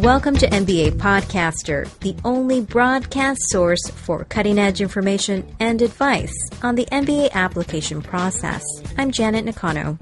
Welcome 0.00 0.38
to 0.38 0.48
MBA 0.48 0.92
Podcaster, 0.92 1.86
the 1.98 2.16
only 2.24 2.62
broadcast 2.62 3.38
source 3.50 3.86
for 3.90 4.24
cutting 4.24 4.58
edge 4.58 4.80
information 4.80 5.54
and 5.60 5.82
advice 5.82 6.32
on 6.62 6.74
the 6.74 6.86
MBA 6.86 7.32
application 7.32 8.00
process. 8.00 8.62
I'm 8.96 9.10
Janet 9.10 9.44
Nakano. 9.44 9.98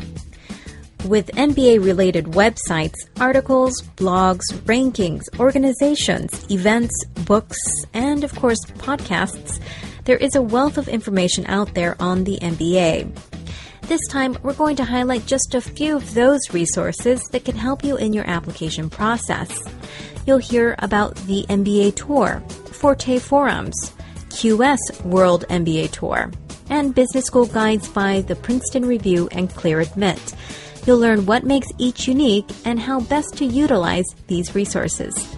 With 1.06 1.26
MBA 1.32 1.84
related 1.84 2.26
websites, 2.26 2.95
articles, 3.18 3.82
blogs, 3.96 4.45
rankings, 4.66 5.22
organizations, 5.40 6.48
events, 6.48 6.94
books, 7.26 7.58
and 7.92 8.22
of 8.22 8.32
course 8.36 8.64
podcasts, 8.76 9.60
there 10.04 10.18
is 10.18 10.36
a 10.36 10.42
wealth 10.42 10.78
of 10.78 10.86
information 10.86 11.44
out 11.48 11.74
there 11.74 11.96
on 12.00 12.22
the 12.22 12.38
MBA. 12.40 13.27
This 13.89 14.07
time, 14.11 14.36
we're 14.43 14.52
going 14.52 14.77
to 14.77 14.84
highlight 14.84 15.24
just 15.24 15.55
a 15.55 15.62
few 15.62 15.96
of 15.96 16.12
those 16.12 16.52
resources 16.52 17.23
that 17.33 17.46
can 17.46 17.56
help 17.56 17.83
you 17.83 17.96
in 17.96 18.12
your 18.12 18.29
application 18.29 18.91
process. 18.91 19.51
You'll 20.27 20.37
hear 20.37 20.77
about 20.80 21.15
the 21.27 21.46
MBA 21.48 21.96
Tour, 21.96 22.43
Forte 22.66 23.19
Forums, 23.19 23.95
QS 24.29 25.02
World 25.05 25.46
MBA 25.48 25.93
Tour, 25.93 26.30
and 26.69 26.95
business 26.95 27.24
school 27.24 27.46
guides 27.46 27.88
by 27.88 28.20
the 28.20 28.37
Princeton 28.37 28.84
Review 28.84 29.27
and 29.32 29.48
Clear 29.48 29.80
Admit. 29.80 30.34
You'll 30.87 30.98
learn 30.98 31.24
what 31.24 31.45
makes 31.45 31.68
each 31.79 32.07
unique 32.07 32.51
and 32.66 32.79
how 32.79 33.01
best 33.01 33.38
to 33.38 33.46
utilize 33.46 34.05
these 34.27 34.55
resources. 34.55 35.38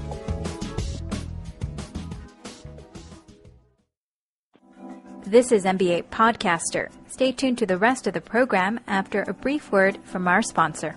This 5.30 5.52
is 5.52 5.65
MBA 5.65 6.07
Podcaster. 6.07 6.91
Stay 7.07 7.30
tuned 7.30 7.59
to 7.59 7.66
the 7.66 7.79
rest 7.79 8.09
of 8.09 8.15
the 8.15 8.21
program 8.21 8.80
after 8.88 9.23
a 9.23 9.33
brief 9.33 9.71
word 9.71 9.97
from 10.02 10.27
our 10.27 10.43
sponsor. 10.43 10.97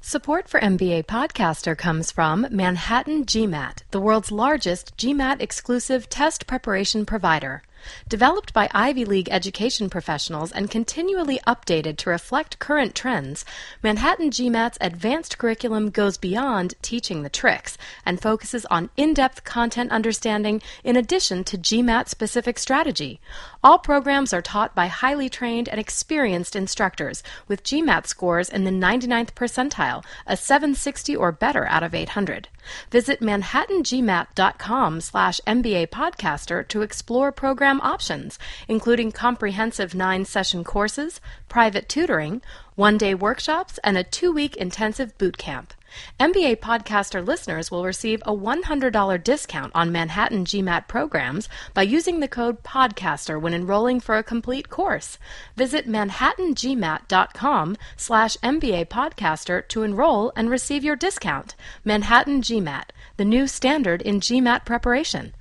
Support 0.00 0.48
for 0.48 0.58
MBA 0.58 1.04
Podcaster 1.04 1.76
comes 1.76 2.10
from 2.10 2.46
Manhattan 2.50 3.26
GMAT, 3.26 3.82
the 3.90 4.00
world's 4.00 4.32
largest 4.32 4.96
GMAT 4.96 5.42
exclusive 5.42 6.08
test 6.08 6.46
preparation 6.46 7.04
provider. 7.04 7.62
Developed 8.08 8.52
by 8.52 8.68
Ivy 8.72 9.04
League 9.04 9.28
education 9.30 9.90
professionals 9.90 10.52
and 10.52 10.70
continually 10.70 11.40
updated 11.46 11.96
to 11.98 12.10
reflect 12.10 12.58
current 12.58 12.94
trends, 12.94 13.44
Manhattan 13.82 14.30
GMAT's 14.30 14.78
advanced 14.80 15.38
curriculum 15.38 15.90
goes 15.90 16.16
beyond 16.16 16.74
teaching 16.82 17.22
the 17.22 17.28
tricks 17.28 17.76
and 18.06 18.20
focuses 18.20 18.64
on 18.66 18.90
in 18.96 19.14
depth 19.14 19.44
content 19.44 19.90
understanding 19.90 20.62
in 20.82 20.96
addition 20.96 21.44
to 21.44 21.58
GMAT 21.58 22.08
specific 22.08 22.58
strategy. 22.58 23.20
All 23.62 23.78
programs 23.78 24.32
are 24.32 24.42
taught 24.42 24.74
by 24.74 24.86
highly 24.86 25.28
trained 25.28 25.68
and 25.68 25.80
experienced 25.80 26.56
instructors 26.56 27.22
with 27.48 27.64
GMAT 27.64 28.06
scores 28.06 28.48
in 28.48 28.64
the 28.64 28.70
99th 28.70 29.32
percentile, 29.34 30.04
a 30.26 30.36
760 30.36 31.16
or 31.16 31.32
better 31.32 31.66
out 31.66 31.82
of 31.82 31.94
800. 31.94 32.48
Visit 32.90 33.20
manhattangmat.com 33.20 35.00
slash 35.00 35.40
MBA 35.46 35.88
podcaster 35.88 36.66
to 36.68 36.82
explore 36.82 37.32
program 37.32 37.80
options, 37.80 38.38
including 38.68 39.12
comprehensive 39.12 39.94
nine-session 39.94 40.64
courses, 40.64 41.20
private 41.48 41.88
tutoring, 41.88 42.42
one-day 42.74 43.14
workshops, 43.14 43.78
and 43.84 43.96
a 43.96 44.04
two-week 44.04 44.56
intensive 44.56 45.16
boot 45.18 45.38
camp. 45.38 45.74
MBA 46.18 46.56
podcaster 46.56 47.26
listeners 47.26 47.70
will 47.70 47.84
receive 47.84 48.22
a 48.26 48.34
$100 48.34 49.24
discount 49.24 49.72
on 49.74 49.92
Manhattan 49.92 50.44
GMAT 50.44 50.88
programs 50.88 51.48
by 51.72 51.82
using 51.82 52.20
the 52.20 52.28
code 52.28 52.62
PODCASTER 52.62 53.40
when 53.40 53.54
enrolling 53.54 54.00
for 54.00 54.16
a 54.16 54.22
complete 54.22 54.68
course. 54.68 55.18
Visit 55.56 55.88
manhattangmat.com 55.88 57.76
slash 57.96 58.36
MBA 58.38 58.86
podcaster 58.86 59.66
to 59.68 59.82
enroll 59.82 60.32
and 60.36 60.50
receive 60.50 60.84
your 60.84 60.96
discount. 60.96 61.54
Manhattan 61.84 62.42
GMAT, 62.42 62.90
the 63.16 63.24
new 63.24 63.46
standard 63.46 64.02
in 64.02 64.20
GMAT 64.20 64.64
preparation. 64.64 65.34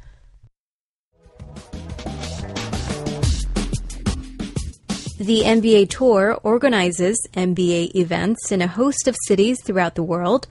The 5.24 5.44
MBA 5.44 5.90
Tour 5.90 6.38
organizes 6.44 7.18
MBA 7.32 7.96
events 7.96 8.52
in 8.52 8.62
a 8.62 8.68
host 8.68 9.08
of 9.08 9.16
cities 9.26 9.58
throughout 9.64 9.96
the 9.96 10.04
world. 10.04 10.50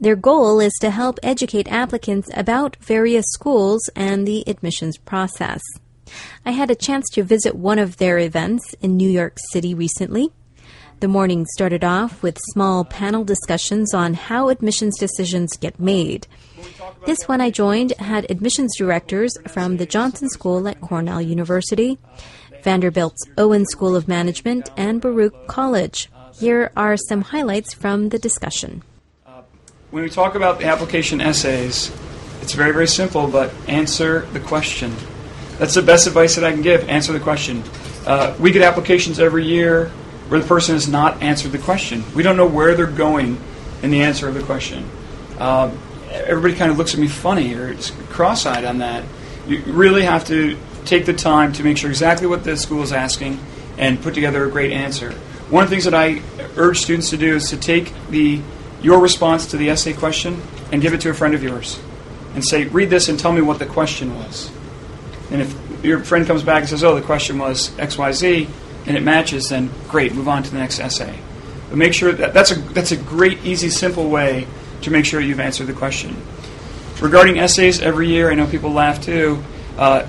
Their 0.00 0.16
goal 0.16 0.58
is 0.58 0.72
to 0.80 0.90
help 0.90 1.20
educate 1.22 1.70
applicants 1.70 2.28
about 2.34 2.74
various 2.80 3.26
schools 3.28 3.88
and 3.94 4.26
the 4.26 4.42
admissions 4.48 4.98
process. 4.98 5.62
I 6.44 6.50
had 6.50 6.68
a 6.68 6.74
chance 6.74 7.08
to 7.10 7.22
visit 7.22 7.54
one 7.54 7.78
of 7.78 7.98
their 7.98 8.18
events 8.18 8.74
in 8.82 8.96
New 8.96 9.08
York 9.08 9.36
City 9.52 9.72
recently. 9.72 10.32
The 10.98 11.06
morning 11.06 11.46
started 11.46 11.84
off 11.84 12.20
with 12.20 12.40
small 12.50 12.84
panel 12.84 13.22
discussions 13.22 13.94
on 13.94 14.14
how 14.14 14.48
admissions 14.48 14.98
decisions 14.98 15.56
get 15.56 15.78
made. 15.78 16.26
This 17.06 17.28
one 17.28 17.40
I 17.40 17.50
joined 17.50 17.92
had 18.00 18.28
admissions 18.28 18.76
directors 18.76 19.32
from 19.46 19.76
the 19.76 19.86
Johnson 19.86 20.28
School 20.28 20.66
at 20.66 20.80
Cornell 20.80 21.22
University, 21.22 21.98
Vanderbilt's 22.62 23.24
Owen 23.36 23.66
School 23.66 23.96
of 23.96 24.08
Management, 24.08 24.70
and 24.76 25.00
Baruch 25.00 25.46
College. 25.46 26.10
Here 26.38 26.70
are 26.76 26.96
some 26.96 27.22
highlights 27.22 27.74
from 27.74 28.10
the 28.10 28.18
discussion. 28.18 28.82
When 29.90 30.02
we 30.02 30.10
talk 30.10 30.34
about 30.34 30.58
the 30.58 30.66
application 30.66 31.20
essays, 31.20 31.90
it's 32.42 32.52
very, 32.52 32.72
very 32.72 32.86
simple, 32.86 33.26
but 33.26 33.52
answer 33.66 34.26
the 34.32 34.40
question. 34.40 34.94
That's 35.58 35.74
the 35.74 35.82
best 35.82 36.06
advice 36.06 36.34
that 36.36 36.44
I 36.44 36.52
can 36.52 36.62
give. 36.62 36.88
Answer 36.88 37.12
the 37.12 37.20
question. 37.20 37.62
Uh, 38.06 38.36
we 38.38 38.52
get 38.52 38.62
applications 38.62 39.18
every 39.18 39.44
year 39.44 39.88
where 40.28 40.40
the 40.40 40.46
person 40.46 40.74
has 40.74 40.88
not 40.88 41.22
answered 41.22 41.52
the 41.52 41.58
question. 41.58 42.04
We 42.14 42.22
don't 42.22 42.36
know 42.36 42.46
where 42.46 42.74
they're 42.74 42.86
going 42.86 43.40
in 43.82 43.90
the 43.90 44.02
answer 44.02 44.28
of 44.28 44.34
the 44.34 44.42
question. 44.42 44.88
Uh, 45.38 45.70
everybody 46.10 46.54
kind 46.54 46.70
of 46.70 46.78
looks 46.78 46.94
at 46.94 47.00
me 47.00 47.08
funny 47.08 47.54
or 47.54 47.74
cross 48.10 48.46
eyed 48.46 48.64
on 48.64 48.78
that. 48.78 49.04
You 49.46 49.62
really 49.66 50.02
have 50.02 50.24
to 50.26 50.58
take 50.88 51.06
the 51.06 51.12
time 51.12 51.52
to 51.54 51.62
make 51.62 51.76
sure 51.76 51.90
exactly 51.90 52.26
what 52.26 52.44
the 52.44 52.56
school 52.56 52.82
is 52.82 52.92
asking 52.92 53.38
and 53.76 54.00
put 54.02 54.14
together 54.14 54.44
a 54.44 54.50
great 54.50 54.72
answer. 54.72 55.12
One 55.50 55.64
of 55.64 55.70
the 55.70 55.76
things 55.76 55.84
that 55.84 55.94
I 55.94 56.22
urge 56.56 56.78
students 56.78 57.10
to 57.10 57.16
do 57.16 57.36
is 57.36 57.50
to 57.50 57.56
take 57.56 57.92
the 58.10 58.40
your 58.82 59.00
response 59.00 59.46
to 59.46 59.56
the 59.56 59.70
essay 59.70 59.92
question 59.92 60.40
and 60.70 60.80
give 60.80 60.94
it 60.94 61.00
to 61.00 61.10
a 61.10 61.14
friend 61.14 61.34
of 61.34 61.42
yours 61.42 61.80
and 62.34 62.44
say, 62.44 62.64
read 62.66 62.90
this 62.90 63.08
and 63.08 63.18
tell 63.18 63.32
me 63.32 63.40
what 63.40 63.58
the 63.58 63.66
question 63.66 64.14
was. 64.14 64.50
And 65.30 65.42
if 65.42 65.84
your 65.84 66.00
friend 66.00 66.26
comes 66.26 66.42
back 66.42 66.60
and 66.60 66.68
says, 66.68 66.84
oh, 66.84 66.94
the 66.94 67.02
question 67.02 67.38
was 67.38 67.70
XYZ, 67.70 68.48
and 68.86 68.96
it 68.96 69.02
matches, 69.02 69.48
then 69.48 69.70
great, 69.88 70.14
move 70.14 70.28
on 70.28 70.42
to 70.42 70.50
the 70.50 70.58
next 70.58 70.78
essay. 70.78 71.18
But 71.68 71.78
make 71.78 71.92
sure 71.92 72.12
that 72.12 72.32
that's 72.32 72.52
a, 72.52 72.54
that's 72.54 72.92
a 72.92 72.96
great, 72.96 73.44
easy, 73.44 73.68
simple 73.68 74.08
way 74.08 74.46
to 74.82 74.90
make 74.90 75.04
sure 75.04 75.20
you've 75.20 75.40
answered 75.40 75.66
the 75.66 75.72
question. 75.72 76.16
Regarding 77.00 77.38
essays, 77.38 77.80
every 77.80 78.08
year, 78.08 78.30
I 78.30 78.34
know 78.34 78.46
people 78.46 78.72
laugh 78.72 79.02
too. 79.02 79.42
Uh, 79.76 80.06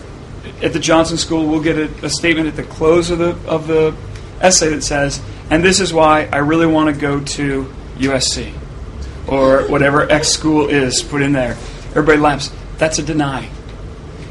at 0.61 0.73
the 0.73 0.79
Johnson 0.79 1.17
School, 1.17 1.47
we'll 1.47 1.61
get 1.61 1.77
a, 1.77 2.05
a, 2.05 2.09
statement 2.09 2.47
at 2.47 2.55
the 2.55 2.63
close 2.63 3.09
of 3.09 3.19
the 3.19 3.37
of 3.47 3.67
the 3.67 3.95
essay 4.41 4.69
that 4.69 4.83
says, 4.83 5.21
"And 5.49 5.63
this 5.63 5.79
is 5.79 5.93
why 5.93 6.27
I 6.31 6.37
really 6.37 6.67
want 6.67 6.93
to 6.93 6.99
go 6.99 7.19
to 7.19 7.73
USC, 7.97 8.53
or 9.27 9.63
whatever 9.63 10.09
X 10.09 10.29
school 10.29 10.67
is." 10.67 11.01
Put 11.01 11.21
in 11.21 11.31
there. 11.33 11.51
Everybody 11.91 12.17
laughs. 12.17 12.51
That's 12.77 12.99
a 12.99 13.03
deny. 13.03 13.49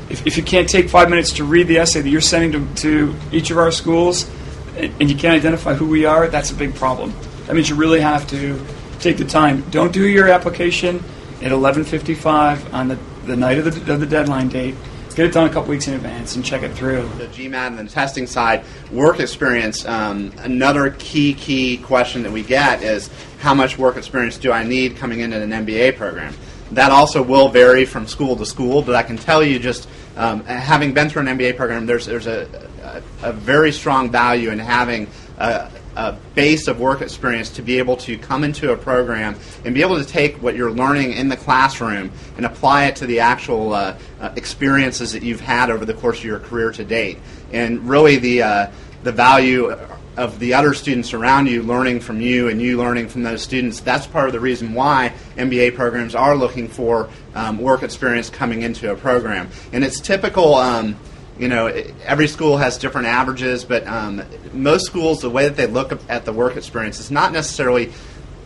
If, 0.09 0.27
if 0.27 0.37
you 0.37 0.43
can't 0.43 0.69
take 0.69 0.89
five 0.89 1.11
minutes 1.11 1.33
to 1.35 1.45
read 1.45 1.69
the 1.69 1.79
essay 1.79 2.01
that 2.01 2.09
you're 2.09 2.21
sending 2.21 2.53
to, 2.53 2.75
to 2.83 3.15
each 3.31 3.51
of 3.51 3.59
our 3.59 3.71
schools, 3.71 4.31
and 4.77 5.11
you 5.11 5.17
can't 5.17 5.35
identify 5.35 5.75
who 5.75 5.87
we 5.87 6.05
are, 6.07 6.29
that's 6.29 6.51
a 6.51 6.55
big 6.55 6.75
problem. 6.75 7.13
That 7.47 7.55
means 7.55 7.69
you 7.69 7.75
really 7.75 8.01
have 8.01 8.27
to 8.29 8.59
take 9.01 9.19
the 9.19 9.25
time. 9.25 9.63
Don't 9.71 9.93
do 9.93 10.07
your 10.07 10.29
application 10.29 11.03
at 11.43 11.53
11:55 11.53 12.73
on 12.73 12.89
the, 12.89 12.99
the 13.25 13.37
night 13.37 13.59
of 13.59 13.65
the, 13.65 13.93
of 13.93 14.01
the 14.01 14.07
deadline 14.07 14.49
date 14.49 14.75
get 15.19 15.27
it 15.27 15.33
done 15.33 15.51
a 15.51 15.53
couple 15.53 15.69
weeks 15.71 15.89
in 15.89 15.95
advance 15.95 16.37
and 16.37 16.45
check 16.45 16.63
it 16.63 16.73
through. 16.75 17.03
The 17.19 17.27
GMAT 17.27 17.77
and 17.77 17.77
the 17.77 17.93
testing 17.93 18.29
side, 18.29 18.65
work 18.93 19.19
experience. 19.19 19.85
Um, 19.85 20.33
another 20.39 20.91
key 20.91 21.35
key 21.35 21.79
question 21.79 22.23
that 22.23 22.31
we 22.31 22.45
get 22.45 22.85
is 22.85 23.11
how 23.41 23.53
much 23.53 23.77
work 23.77 23.97
experience 23.97 24.39
do 24.39 24.53
I 24.53 24.63
need 24.63 24.97
coming 24.97 25.19
into 25.19 25.43
an 25.43 25.51
MBA 25.51 25.97
program? 25.97 26.37
That 26.71 26.93
also 26.93 27.21
will 27.21 27.49
vary 27.49 27.85
from 27.85 28.07
school 28.07 28.37
to 28.37 28.47
school, 28.47 28.81
but 28.81 28.95
I 28.95 29.03
can 29.03 29.19
tell 29.19 29.43
you 29.43 29.59
just 29.59 29.89
um, 30.17 30.45
having 30.45 30.95
been 30.95 31.09
through 31.09 31.27
an 31.27 31.37
MBA 31.37 31.57
program, 31.57 31.87
there's 31.87 32.07
there's 32.07 32.29
a, 32.29 33.03
a, 33.23 33.31
a 33.31 33.33
very 33.33 33.73
strong 33.73 34.13
value 34.13 34.51
in 34.51 34.61
having 34.61 35.09
a, 35.39 35.69
a 35.97 36.13
base 36.35 36.69
of 36.69 36.79
work 36.79 37.01
experience 37.01 37.51
to 37.51 37.63
be 37.63 37.79
able 37.79 37.97
to 37.97 38.17
come 38.19 38.45
into 38.45 38.73
a 38.73 38.77
program 38.77 39.37
and 39.65 39.75
be 39.75 39.83
able 39.83 39.99
to 39.99 40.05
take 40.05 40.37
what 40.43 40.55
you're 40.55 40.71
learning 40.71 41.13
in 41.13 41.29
the 41.29 41.37
classroom 41.37 42.11
and 42.37 42.47
apply 42.47 42.87
it 42.87 42.97
to 42.97 43.07
the 43.07 43.21
actual 43.21 43.73
uh, 43.73 43.97
uh, 44.21 44.33
experiences 44.37 45.13
that 45.13 45.23
you've 45.23 45.41
had 45.41 45.71
over 45.71 45.85
the 45.85 45.95
course 45.95 46.19
of 46.19 46.25
your 46.25 46.39
career 46.39 46.71
to 46.71 46.85
date. 46.85 47.19
And 47.53 47.89
really, 47.89 48.17
the 48.17 48.43
uh, 48.43 48.71
the 49.03 49.13
value 49.13 49.77
of 50.19 50.39
the 50.41 50.53
other 50.55 50.75
students 50.75 51.15
around 51.15 51.47
you 51.47 51.63
learning 51.63 52.01
from 52.01 52.21
you 52.21 52.49
and 52.49 52.61
you 52.61 52.77
learning 52.77 53.09
from 53.09 53.23
those 53.23 53.41
students. 53.41 53.79
That's 53.81 54.07
part 54.07 54.27
of 54.27 54.33
the 54.33 54.41
reason 54.41 54.75
why 54.75 55.15
MBA 55.37 55.77
programs 55.77 56.17
are 56.17 56.37
looking 56.37 56.67
for 56.67 57.09
um, 57.37 57.59
work 57.59 57.85
experience 57.85 58.29
coming 58.29 58.63
into 58.63 58.91
a 58.91 58.97
program. 58.97 59.49
And 59.73 59.85
it's 59.85 60.01
typical. 60.01 60.55
Um, 60.55 60.97
you 61.39 61.49
know, 61.49 61.67
every 62.05 62.29
school 62.29 62.57
has 62.57 62.79
different 62.79 63.07
averages, 63.07 63.65
but 63.65 63.87
um, 63.87 64.23
most 64.53 64.87
schools, 64.87 65.21
the 65.21 65.31
way 65.31 65.45
that 65.45 65.57
they 65.57 65.67
look 65.67 65.99
at 66.09 66.25
the 66.25 66.33
work 66.33 66.57
experience 66.57 66.99
is 66.99 67.11
not 67.11 67.33
necessarily 67.33 67.93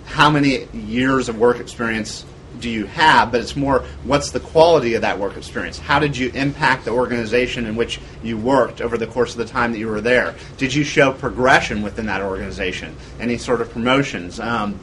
how 0.06 0.30
many 0.30 0.66
years 0.74 1.28
of 1.28 1.38
work 1.38 1.58
experience 1.58 2.24
do 2.60 2.68
you 2.68 2.86
have, 2.86 3.32
but 3.32 3.40
it's 3.40 3.56
more 3.56 3.80
what's 4.04 4.30
the 4.30 4.40
quality 4.40 4.94
of 4.94 5.02
that 5.02 5.18
work 5.18 5.36
experience? 5.36 5.78
How 5.78 5.98
did 5.98 6.16
you 6.16 6.30
impact 6.34 6.84
the 6.84 6.90
organization 6.92 7.66
in 7.66 7.76
which 7.76 7.98
you 8.22 8.36
worked 8.36 8.80
over 8.80 8.98
the 8.98 9.06
course 9.06 9.32
of 9.32 9.38
the 9.38 9.46
time 9.46 9.72
that 9.72 9.78
you 9.78 9.88
were 9.88 10.00
there? 10.00 10.34
Did 10.58 10.74
you 10.74 10.84
show 10.84 11.12
progression 11.12 11.82
within 11.82 12.06
that 12.06 12.22
organization? 12.22 12.94
Any 13.18 13.38
sort 13.38 13.60
of 13.60 13.70
promotions? 13.70 14.38
Um, 14.38 14.78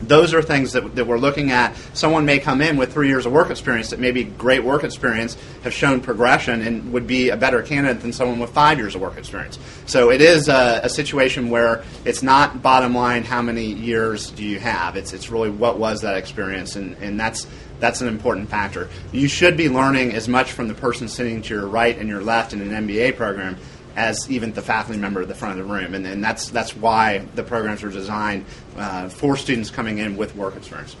those 0.00 0.34
are 0.34 0.42
things 0.42 0.72
that, 0.72 0.94
that 0.96 1.06
we're 1.06 1.18
looking 1.18 1.50
at. 1.50 1.76
Someone 1.94 2.24
may 2.24 2.38
come 2.38 2.60
in 2.60 2.76
with 2.76 2.92
three 2.92 3.08
years 3.08 3.26
of 3.26 3.32
work 3.32 3.50
experience 3.50 3.90
that 3.90 3.98
may 3.98 4.12
be 4.12 4.24
great 4.24 4.62
work 4.62 4.84
experience, 4.84 5.36
have 5.62 5.72
shown 5.72 6.00
progression, 6.00 6.62
and 6.62 6.92
would 6.92 7.06
be 7.06 7.30
a 7.30 7.36
better 7.36 7.62
candidate 7.62 8.02
than 8.02 8.12
someone 8.12 8.38
with 8.38 8.50
five 8.50 8.78
years 8.78 8.94
of 8.94 9.00
work 9.00 9.16
experience. 9.16 9.58
So 9.86 10.10
it 10.10 10.20
is 10.20 10.48
a, 10.48 10.80
a 10.84 10.88
situation 10.88 11.50
where 11.50 11.84
it's 12.04 12.22
not 12.22 12.62
bottom 12.62 12.94
line 12.94 13.24
how 13.24 13.42
many 13.42 13.66
years 13.66 14.30
do 14.30 14.44
you 14.44 14.58
have. 14.60 14.96
It's, 14.96 15.12
it's 15.12 15.30
really 15.30 15.50
what 15.50 15.78
was 15.78 16.02
that 16.02 16.16
experience, 16.16 16.76
and, 16.76 16.96
and 16.98 17.18
that's 17.18 17.46
that's 17.80 18.00
an 18.00 18.08
important 18.08 18.48
factor. 18.48 18.88
You 19.12 19.28
should 19.28 19.56
be 19.56 19.68
learning 19.68 20.12
as 20.12 20.28
much 20.28 20.50
from 20.50 20.66
the 20.66 20.74
person 20.74 21.06
sitting 21.08 21.42
to 21.42 21.54
your 21.54 21.68
right 21.68 21.96
and 21.96 22.08
your 22.08 22.20
left 22.20 22.52
in 22.52 22.60
an 22.60 22.70
MBA 22.86 23.16
program 23.16 23.56
as 23.98 24.30
even 24.30 24.52
the 24.52 24.62
faculty 24.62 24.98
member 24.98 25.22
at 25.22 25.28
the 25.28 25.34
front 25.34 25.58
of 25.58 25.66
the 25.66 25.72
room. 25.74 25.92
And, 25.92 26.06
and 26.06 26.22
that's, 26.22 26.50
that's 26.50 26.76
why 26.76 27.18
the 27.34 27.42
programs 27.42 27.82
are 27.82 27.90
designed 27.90 28.46
uh, 28.76 29.08
for 29.08 29.36
students 29.36 29.70
coming 29.70 29.98
in 29.98 30.16
with 30.16 30.36
work 30.36 30.56
experience. 30.56 30.94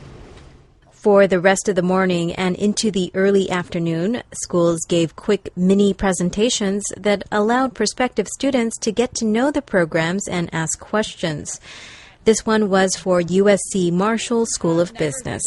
For 0.90 1.28
the 1.28 1.38
rest 1.38 1.68
of 1.68 1.76
the 1.76 1.82
morning 1.82 2.32
and 2.32 2.56
into 2.56 2.90
the 2.90 3.12
early 3.14 3.48
afternoon, 3.50 4.24
schools 4.32 4.80
gave 4.88 5.14
quick 5.14 5.56
mini 5.56 5.94
presentations 5.94 6.82
that 6.96 7.22
allowed 7.30 7.72
prospective 7.72 8.26
students 8.26 8.76
to 8.78 8.90
get 8.90 9.14
to 9.14 9.24
know 9.24 9.52
the 9.52 9.62
programs 9.62 10.26
and 10.26 10.52
ask 10.52 10.80
questions. 10.80 11.60
This 12.24 12.44
one 12.44 12.68
was 12.68 12.96
for 12.96 13.22
USC 13.22 13.92
Marshall 13.92 14.44
School 14.44 14.80
of 14.80 14.92
Business 14.94 15.42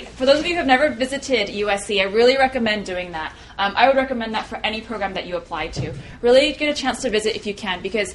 For 0.00 0.26
those 0.26 0.40
of 0.40 0.46
you 0.46 0.52
who 0.52 0.58
have 0.58 0.66
never 0.66 0.90
visited 0.90 1.48
USC, 1.48 2.00
I 2.00 2.04
really 2.04 2.36
recommend 2.36 2.86
doing 2.86 3.12
that. 3.12 3.34
Um, 3.58 3.74
I 3.76 3.86
would 3.86 3.96
recommend 3.96 4.34
that 4.34 4.46
for 4.46 4.56
any 4.56 4.80
program 4.80 5.14
that 5.14 5.26
you 5.26 5.36
apply 5.36 5.68
to. 5.68 5.92
Really 6.20 6.52
get 6.52 6.68
a 6.68 6.74
chance 6.74 7.02
to 7.02 7.10
visit 7.10 7.36
if 7.36 7.46
you 7.46 7.54
can, 7.54 7.82
because 7.82 8.14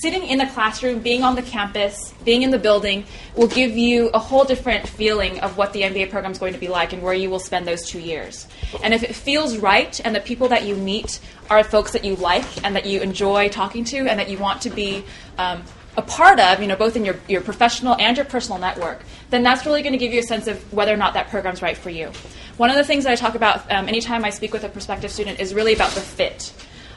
sitting 0.00 0.26
in 0.26 0.38
the 0.38 0.46
classroom, 0.46 1.00
being 1.00 1.22
on 1.22 1.34
the 1.34 1.42
campus, 1.42 2.14
being 2.24 2.42
in 2.42 2.50
the 2.50 2.58
building 2.58 3.04
will 3.36 3.48
give 3.48 3.76
you 3.76 4.08
a 4.08 4.18
whole 4.18 4.44
different 4.44 4.88
feeling 4.88 5.38
of 5.40 5.56
what 5.56 5.72
the 5.72 5.82
MBA 5.82 6.10
program 6.10 6.32
is 6.32 6.38
going 6.38 6.54
to 6.54 6.58
be 6.58 6.68
like 6.68 6.92
and 6.92 7.02
where 7.02 7.14
you 7.14 7.28
will 7.28 7.38
spend 7.38 7.66
those 7.66 7.86
two 7.86 8.00
years. 8.00 8.46
And 8.82 8.94
if 8.94 9.02
it 9.02 9.14
feels 9.14 9.58
right 9.58 10.00
and 10.04 10.14
the 10.14 10.20
people 10.20 10.48
that 10.48 10.64
you 10.64 10.74
meet 10.74 11.20
are 11.50 11.62
folks 11.62 11.92
that 11.92 12.04
you 12.04 12.16
like 12.16 12.64
and 12.64 12.74
that 12.76 12.86
you 12.86 13.00
enjoy 13.00 13.48
talking 13.48 13.84
to 13.84 13.98
and 13.98 14.18
that 14.18 14.30
you 14.30 14.38
want 14.38 14.62
to 14.62 14.70
be 14.70 15.04
um, 15.38 15.62
a 15.96 16.02
part 16.02 16.40
of, 16.40 16.60
you 16.60 16.66
know, 16.66 16.76
both 16.76 16.96
in 16.96 17.04
your, 17.04 17.16
your 17.28 17.42
professional 17.42 17.94
and 17.96 18.16
your 18.16 18.24
personal 18.24 18.58
network, 18.58 19.02
then 19.30 19.42
that's 19.42 19.66
really 19.66 19.82
going 19.82 19.92
to 19.92 19.98
give 19.98 20.12
you 20.12 20.20
a 20.20 20.24
sense 20.24 20.46
of 20.46 20.72
whether 20.72 20.92
or 20.92 20.96
not 20.96 21.14
that 21.14 21.28
program's 21.28 21.60
right 21.60 21.76
for 21.76 21.90
you. 21.90 22.10
One 22.56 22.70
of 22.70 22.76
the 22.76 22.84
things 22.84 23.04
that 23.04 23.10
I 23.10 23.16
talk 23.16 23.34
about 23.34 23.70
um, 23.70 23.88
anytime 23.88 24.24
I 24.24 24.30
speak 24.30 24.52
with 24.52 24.64
a 24.64 24.68
prospective 24.68 25.10
student 25.10 25.40
is 25.40 25.52
really 25.52 25.74
about 25.74 25.92
the 25.92 26.00
fit. 26.00 26.52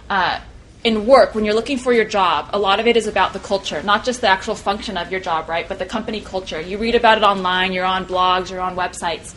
Uh, 0.10 0.40
in 0.86 1.08
work, 1.08 1.34
when 1.34 1.44
you're 1.44 1.56
looking 1.56 1.80
for 1.80 1.92
your 1.92 2.06
job, 2.06 2.50
a 2.54 2.60
lot 2.60 2.80
of 2.80 2.86
it 2.86 2.96
is 2.96 3.08
about 3.08 3.34
the 3.34 3.40
culture, 3.40 3.82
not 3.82 4.06
just 4.06 4.22
the 4.22 4.28
actual 4.28 4.54
function 4.54 4.98
of 4.98 5.12
your 5.12 5.20
job, 5.20 5.50
right, 5.50 5.68
but 5.68 5.80
the 5.80 5.86
company 5.86 6.22
culture. 6.22 6.62
You 6.62 6.78
read 6.78 6.94
about 6.94 7.18
it 7.18 7.24
online, 7.24 7.74
you're 7.74 7.86
on 7.86 8.06
blogs, 8.06 8.52
you're 8.52 8.62
on 8.62 8.76
websites. 8.76 9.36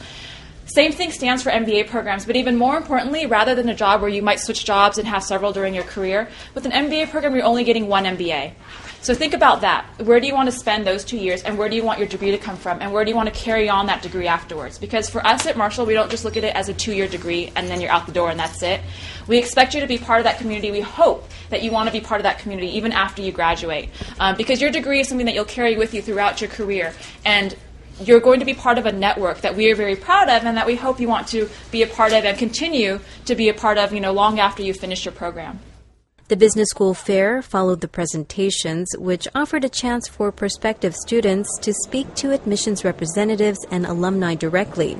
Same 0.67 0.93
thing 0.93 1.11
stands 1.11 1.43
for 1.43 1.49
MBA 1.49 1.89
programs, 1.89 2.27
but 2.27 2.37
even 2.37 2.57
more 2.57 2.77
importantly, 2.77 3.25
rather 3.25 3.55
than 3.55 3.71
a 3.71 3.75
job 3.75 4.03
where 4.03 4.11
you 4.11 4.21
might 4.21 4.41
switch 4.41 4.67
jobs 4.67 4.99
and 4.99 5.09
have 5.09 5.25
several 5.25 5.51
during 5.55 5.75
your 5.75 5.85
career, 5.85 6.29
with 6.55 6.67
an 6.67 6.73
MBA 6.73 7.11
program, 7.11 7.35
you're 7.35 7.45
only 7.45 7.65
getting 7.65 7.89
one 7.89 8.05
MBA. 8.05 8.53
So 9.01 9.15
think 9.15 9.33
about 9.33 9.61
that. 9.61 9.87
Where 9.99 10.21
do 10.21 10.27
you 10.27 10.35
want 10.35 10.51
to 10.51 10.57
spend 10.57 10.87
those 10.87 11.05
two 11.05 11.17
years, 11.17 11.43
and 11.43 11.57
where 11.57 11.69
do 11.69 11.77
you 11.77 11.85
want 11.85 11.99
your 11.99 12.09
degree 12.09 12.33
to 12.33 12.39
come 12.39 12.57
from, 12.57 12.83
and 12.83 12.93
where 12.93 13.05
do 13.05 13.11
you 13.11 13.17
want 13.17 13.33
to 13.33 13.35
carry 13.35 13.69
on 13.69 13.87
that 13.87 14.03
degree 14.03 14.27
afterwards? 14.27 14.79
Because 14.79 15.09
for 15.09 15.25
us 15.27 15.47
at 15.47 15.57
Marshall, 15.57 15.87
we 15.87 15.95
don't 15.95 16.11
just 16.11 16.25
look 16.25 16.37
at 16.37 16.45
it 16.45 16.55
as 16.55 16.69
a 16.69 16.75
two 16.75 16.93
year 16.93 17.07
degree 17.07 17.53
and 17.55 17.69
then 17.69 17.81
you're 17.81 17.91
out 17.91 18.07
the 18.07 18.13
door 18.13 18.31
and 18.31 18.39
that's 18.39 18.63
it. 18.63 18.81
We 19.27 19.39
expect 19.39 19.75
you 19.75 19.81
to 19.81 19.87
be 19.87 19.99
part 19.99 20.21
of 20.21 20.25
that 20.25 20.39
community. 20.39 20.71
We 20.71 20.81
hope 20.81 21.29
that 21.51 21.63
you 21.63 21.71
want 21.71 21.89
to 21.89 21.93
be 21.93 22.01
part 22.01 22.21
of 22.21 22.25
that 22.25 22.39
community 22.39 22.77
even 22.77 22.93
after 22.93 23.23
you 23.23 23.33
graduate. 23.33 23.91
Um, 24.19 24.37
because 24.37 24.61
your 24.61 24.71
degree 24.71 25.01
is 25.01 25.09
something 25.09 25.27
that 25.27 25.35
you'll 25.35 25.45
carry 25.45 25.77
with 25.77 25.95
you 25.95 26.03
throughout 26.03 26.41
your 26.41 26.51
career. 26.51 26.93
And 27.25 27.57
you're 28.01 28.21
going 28.21 28.41
to 28.41 28.47
be 28.47 28.55
part 28.55 28.79
of 28.79 28.87
a 28.87 28.93
network 28.93 29.41
that 29.41 29.57
we 29.57 29.71
are 29.71 29.75
very 29.75 29.97
proud 29.97 30.29
of 30.29 30.45
and 30.45 30.57
that 30.57 30.67
we 30.67 30.77
hope 30.77 31.01
you 31.01 31.09
want 31.09 31.29
to 31.29 31.49
be 31.71 31.83
a 31.83 31.87
part 31.87 32.13
of 32.13 32.25
and 32.25 32.39
continue 32.39 33.01
to 33.25 33.35
be 33.35 33.49
a 33.49 33.55
part 33.55 33.79
of, 33.79 33.93
you 33.93 34.01
know, 34.01 34.13
long 34.13 34.39
after 34.39 34.63
you 34.63 34.73
finish 34.73 35.05
your 35.05 35.13
program. 35.13 35.59
The 36.29 36.37
business 36.37 36.69
school 36.69 36.93
fair 36.93 37.41
followed 37.41 37.81
the 37.81 37.89
presentations, 37.89 38.87
which 38.99 39.27
offered 39.35 39.65
a 39.65 39.69
chance 39.71 40.07
for 40.07 40.31
prospective 40.31 40.95
students 40.95 41.49
to 41.61 41.73
speak 41.73 42.15
to 42.17 42.33
admissions 42.33 42.85
representatives 42.85 43.59
and 43.71 43.87
alumni 43.87 44.35
directly. 44.35 44.99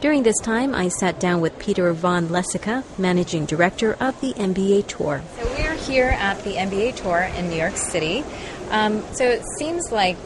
During 0.00 0.22
this 0.22 0.40
time, 0.40 0.74
I 0.74 0.88
sat 0.88 1.20
down 1.20 1.42
with 1.42 1.58
Peter 1.58 1.92
von 1.92 2.28
Loesecke, 2.28 2.82
managing 2.98 3.44
director 3.44 3.92
of 4.00 4.18
the 4.22 4.32
MBA 4.32 4.86
Tour. 4.86 5.22
So 5.38 5.46
we're 5.58 5.74
here 5.74 6.16
at 6.18 6.42
the 6.44 6.54
MBA 6.54 6.96
Tour 6.96 7.30
in 7.36 7.50
New 7.50 7.56
York 7.56 7.76
City. 7.76 8.24
Um, 8.70 9.02
so 9.12 9.28
it 9.28 9.42
seems 9.58 9.92
like 9.92 10.16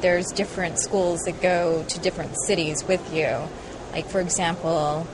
there's 0.00 0.28
different 0.28 0.78
schools 0.78 1.20
that 1.26 1.42
go 1.42 1.84
to 1.88 2.00
different 2.00 2.32
cities 2.46 2.82
with 2.88 3.12
you. 3.12 3.46
Like, 3.92 4.06
for 4.06 4.22
example, 4.22 5.06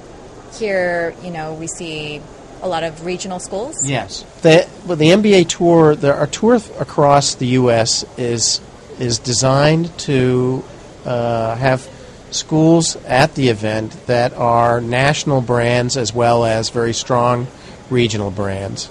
here, 0.56 1.16
you 1.24 1.32
know, 1.32 1.52
we 1.52 1.66
see 1.66 2.22
a 2.62 2.68
lot 2.68 2.82
of 2.82 3.04
regional 3.04 3.38
schools? 3.38 3.76
Yes. 3.88 4.22
The, 4.42 4.68
well, 4.86 4.96
the 4.96 5.08
MBA 5.10 5.48
tour, 5.48 5.94
the, 5.94 6.14
our 6.14 6.26
tour 6.26 6.56
across 6.78 7.34
the 7.34 7.46
U.S. 7.48 8.04
is 8.18 8.60
is 8.98 9.18
designed 9.20 9.96
to 9.98 10.64
uh, 11.04 11.54
have 11.54 11.88
schools 12.30 12.96
at 13.06 13.34
the 13.36 13.48
event 13.48 13.92
that 14.06 14.32
are 14.34 14.80
national 14.80 15.40
brands 15.40 15.96
as 15.96 16.12
well 16.12 16.44
as 16.44 16.70
very 16.70 16.92
strong 16.92 17.46
regional 17.90 18.30
brands. 18.30 18.90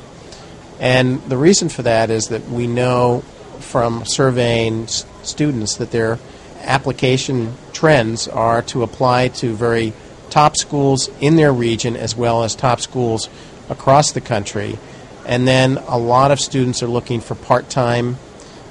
And 0.80 1.22
the 1.24 1.38
reason 1.38 1.70
for 1.70 1.84
that 1.84 2.10
is 2.10 2.30
that 2.30 2.48
we 2.50 2.68
know 2.68 3.22
from 3.60 4.06
surveying 4.06 4.84
s- 4.84 5.06
students 5.24 5.76
that 5.76 5.92
their 5.92 6.20
application 6.62 7.54
trends 7.74 8.28
are 8.28 8.62
to 8.64 8.84
apply 8.84 9.28
to 9.30 9.54
very 9.56 9.94
top 10.30 10.56
schools 10.56 11.10
in 11.20 11.36
their 11.36 11.54
region 11.54 11.96
as 11.96 12.16
well 12.16 12.44
as 12.44 12.56
top 12.56 12.82
schools 12.82 13.30
across 13.70 14.12
the 14.12 14.22
country. 14.22 14.78
And 15.26 15.48
then 15.48 15.78
a 15.88 15.98
lot 15.98 16.32
of 16.32 16.40
students 16.40 16.82
are 16.82 16.88
looking 16.88 17.22
for 17.22 17.36
part 17.36 17.70
time 17.70 18.18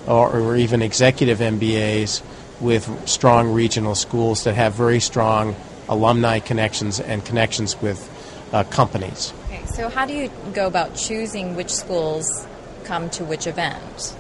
or, 0.07 0.31
or, 0.31 0.57
even 0.57 0.83
executive 0.83 1.41
MBAs 1.41 2.23
with 2.61 3.09
strong 3.09 3.53
regional 3.53 3.95
schools 3.95 4.45
that 4.45 4.55
have 4.55 4.75
very 4.75 5.01
strong 5.01 5.57
alumni 5.89 6.39
connections 6.39 7.01
and 7.01 7.25
connections 7.25 7.81
with 7.83 8.09
uh, 8.53 8.63
companies. 8.65 9.33
Okay, 9.47 9.67
so 9.67 9.89
how 9.89 10.07
do 10.07 10.15
you 10.15 10.31
go 10.55 10.67
about 10.67 10.95
choosing 10.95 11.57
which 11.57 11.71
schools 11.71 12.47
come 12.85 13.11
to 13.11 13.25
which 13.25 13.47
event? 13.47 14.17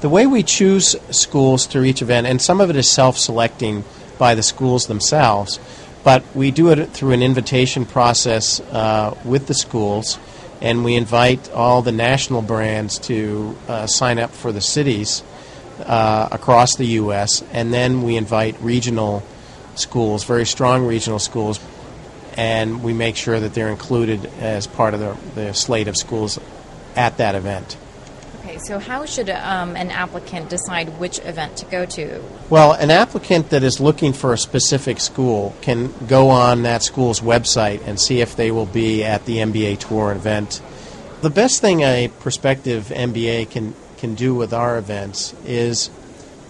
The 0.00 0.08
way 0.08 0.26
we 0.26 0.42
choose 0.42 0.96
schools 1.10 1.66
to 1.68 1.84
each 1.84 2.02
event, 2.02 2.26
and 2.26 2.40
some 2.42 2.60
of 2.60 2.70
it 2.70 2.76
is 2.76 2.90
self 2.90 3.16
selecting 3.16 3.84
by 4.18 4.34
the 4.34 4.42
schools 4.42 4.86
themselves, 4.86 5.58
but 6.02 6.24
we 6.34 6.50
do 6.50 6.70
it 6.70 6.90
through 6.90 7.12
an 7.12 7.22
invitation 7.22 7.84
process 7.84 8.60
uh, 8.60 9.16
with 9.24 9.46
the 9.46 9.54
schools, 9.54 10.18
and 10.60 10.84
we 10.84 10.96
invite 10.96 11.50
all 11.52 11.82
the 11.82 11.92
national 11.92 12.42
brands 12.42 12.98
to 12.98 13.56
uh, 13.68 13.86
sign 13.86 14.18
up 14.18 14.30
for 14.30 14.52
the 14.52 14.60
cities 14.60 15.22
uh, 15.80 16.28
across 16.30 16.76
the 16.76 16.86
U.S., 16.86 17.42
and 17.52 17.72
then 17.72 18.02
we 18.02 18.16
invite 18.16 18.60
regional 18.60 19.22
schools, 19.74 20.24
very 20.24 20.46
strong 20.46 20.86
regional 20.86 21.18
schools, 21.18 21.60
and 22.36 22.82
we 22.82 22.92
make 22.92 23.16
sure 23.16 23.38
that 23.38 23.54
they're 23.54 23.70
included 23.70 24.26
as 24.40 24.66
part 24.66 24.94
of 24.94 25.00
the, 25.00 25.16
the 25.34 25.54
slate 25.54 25.88
of 25.88 25.96
schools 25.96 26.38
at 26.96 27.16
that 27.18 27.34
event. 27.34 27.76
So 28.64 28.78
how 28.78 29.06
should 29.06 29.30
um, 29.30 29.74
an 29.74 29.90
applicant 29.90 30.50
decide 30.50 30.98
which 30.98 31.18
event 31.20 31.56
to 31.58 31.66
go 31.66 31.86
to? 31.86 32.22
Well, 32.50 32.72
an 32.72 32.90
applicant 32.90 33.50
that 33.50 33.62
is 33.62 33.80
looking 33.80 34.12
for 34.12 34.34
a 34.34 34.38
specific 34.38 35.00
school 35.00 35.54
can 35.62 35.92
go 36.06 36.28
on 36.28 36.62
that 36.64 36.82
school's 36.82 37.20
website 37.20 37.86
and 37.86 37.98
see 37.98 38.20
if 38.20 38.36
they 38.36 38.50
will 38.50 38.66
be 38.66 39.02
at 39.02 39.24
the 39.24 39.38
MBA 39.38 39.78
tour 39.78 40.12
event. 40.12 40.60
The 41.22 41.30
best 41.30 41.60
thing 41.60 41.80
a 41.80 42.08
prospective 42.20 42.88
MBA 42.88 43.50
can, 43.50 43.74
can 43.96 44.14
do 44.14 44.34
with 44.34 44.52
our 44.52 44.76
events 44.76 45.34
is 45.46 45.90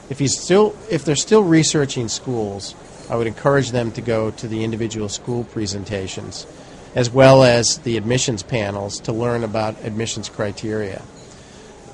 if 0.09 0.19
he's 0.19 0.38
still 0.38 0.76
if 0.90 1.05
they're 1.05 1.14
still 1.17 1.45
researching 1.45 2.09
schools, 2.09 2.75
I 3.09 3.17
would 3.17 3.29
encourage 3.29 3.71
them 3.71 3.93
to 3.93 4.00
go 4.00 4.33
to 4.33 4.49
the 4.49 4.64
individual 4.64 5.09
school 5.09 5.45
presentations 5.45 6.47
as 6.95 7.09
well 7.09 7.45
as 7.45 7.79
the 7.79 7.97
admissions 7.97 8.43
panels 8.43 8.99
to 9.00 9.12
learn 9.12 9.45
about 9.45 9.85
admissions 9.85 10.29
criteria. 10.29 11.02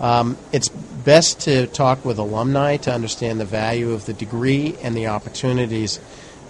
Um, 0.00 0.36
it's 0.52 0.68
best 0.68 1.40
to 1.40 1.66
talk 1.66 2.04
with 2.04 2.18
alumni 2.18 2.76
to 2.78 2.92
understand 2.92 3.40
the 3.40 3.44
value 3.44 3.92
of 3.92 4.06
the 4.06 4.12
degree 4.12 4.76
and 4.82 4.94
the 4.94 5.06
opportunities 5.06 6.00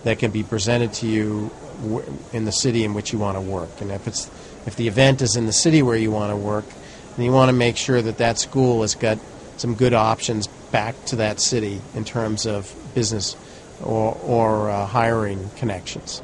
that 0.05 0.19
can 0.19 0.31
be 0.31 0.43
presented 0.43 0.93
to 0.95 1.07
you 1.07 1.51
in 2.33 2.45
the 2.45 2.53
city 2.53 2.85
in 2.85 2.95
which 2.95 3.13
you 3.13 3.19
want 3.19 3.37
to 3.37 3.41
work. 3.41 3.81
And 3.81 3.91
if 3.91 4.07
it's 4.07 4.31
if 4.67 4.75
the 4.77 4.89
event 4.89 5.23
is 5.23 5.37
in 5.37 5.47
the 5.47 5.53
city 5.53 5.83
where 5.83 5.97
you 5.97 6.11
want 6.11 6.33
to 6.33 6.37
work, 6.37 6.65
then 7.17 7.25
you 7.25 7.33
want 7.33 7.49
to 7.51 7.53
make 7.53 7.77
sure 7.77 8.03
that 8.03 8.19
that 8.19 8.39
school 8.39 8.83
has 8.83 8.95
got 8.95 9.19
some 9.57 9.75
good 9.75 9.95
options 9.95 10.49
back 10.73 10.97
to 11.07 11.17
that 11.17 11.41
city 11.41 11.81
in 11.95 12.05
terms 12.05 12.47
of 12.47 12.75
business 12.95 13.37
or, 13.83 14.19
or 14.25 14.71
uh, 14.71 14.87
hiring 14.87 15.51
connections. 15.57 16.23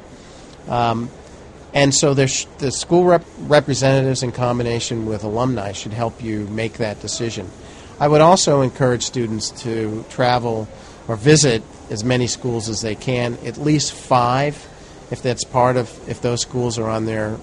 Um, 0.67 1.09
and 1.73 1.93
so 1.93 2.13
the 2.13 2.27
school 2.27 3.03
rep- 3.03 3.25
representatives 3.39 4.21
in 4.21 4.31
combination 4.31 5.05
with 5.05 5.23
alumni 5.23 5.71
should 5.71 5.93
help 5.93 6.23
you 6.23 6.45
make 6.47 6.73
that 6.73 6.99
decision. 6.99 7.49
I 7.99 8.07
would 8.07 8.21
also 8.21 8.61
encourage 8.61 9.03
students 9.03 9.49
to 9.63 10.05
travel 10.09 10.67
or 11.07 11.15
visit 11.15 11.63
as 11.89 12.03
many 12.03 12.27
schools 12.27 12.69
as 12.69 12.81
they 12.81 12.95
can, 12.95 13.37
at 13.45 13.57
least 13.57 13.93
five, 13.93 14.67
if 15.11 15.21
that's 15.21 15.43
part 15.43 15.77
of, 15.77 15.89
if 16.09 16.21
those 16.21 16.41
schools 16.41 16.77
are 16.77 16.89
on 16.89 17.05
their 17.05 17.37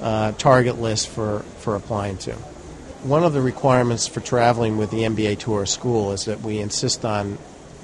uh, 0.00 0.32
target 0.32 0.78
list 0.78 1.08
for, 1.08 1.40
for 1.58 1.76
applying 1.76 2.18
to. 2.18 2.32
One 3.02 3.24
of 3.24 3.32
the 3.32 3.40
requirements 3.40 4.06
for 4.06 4.20
traveling 4.20 4.78
with 4.78 4.90
the 4.90 5.02
MBA 5.02 5.38
Tour 5.38 5.66
School 5.66 6.12
is 6.12 6.24
that 6.24 6.40
we 6.40 6.58
insist 6.58 7.04
on 7.04 7.38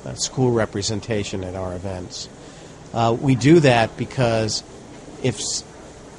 uh, 0.04 0.14
school 0.14 0.50
representation 0.50 1.44
at 1.44 1.54
our 1.54 1.74
events. 1.74 2.28
Uh, 2.92 3.16
we 3.18 3.34
do 3.34 3.60
that 3.60 3.96
because 3.96 4.62
if 5.22 5.40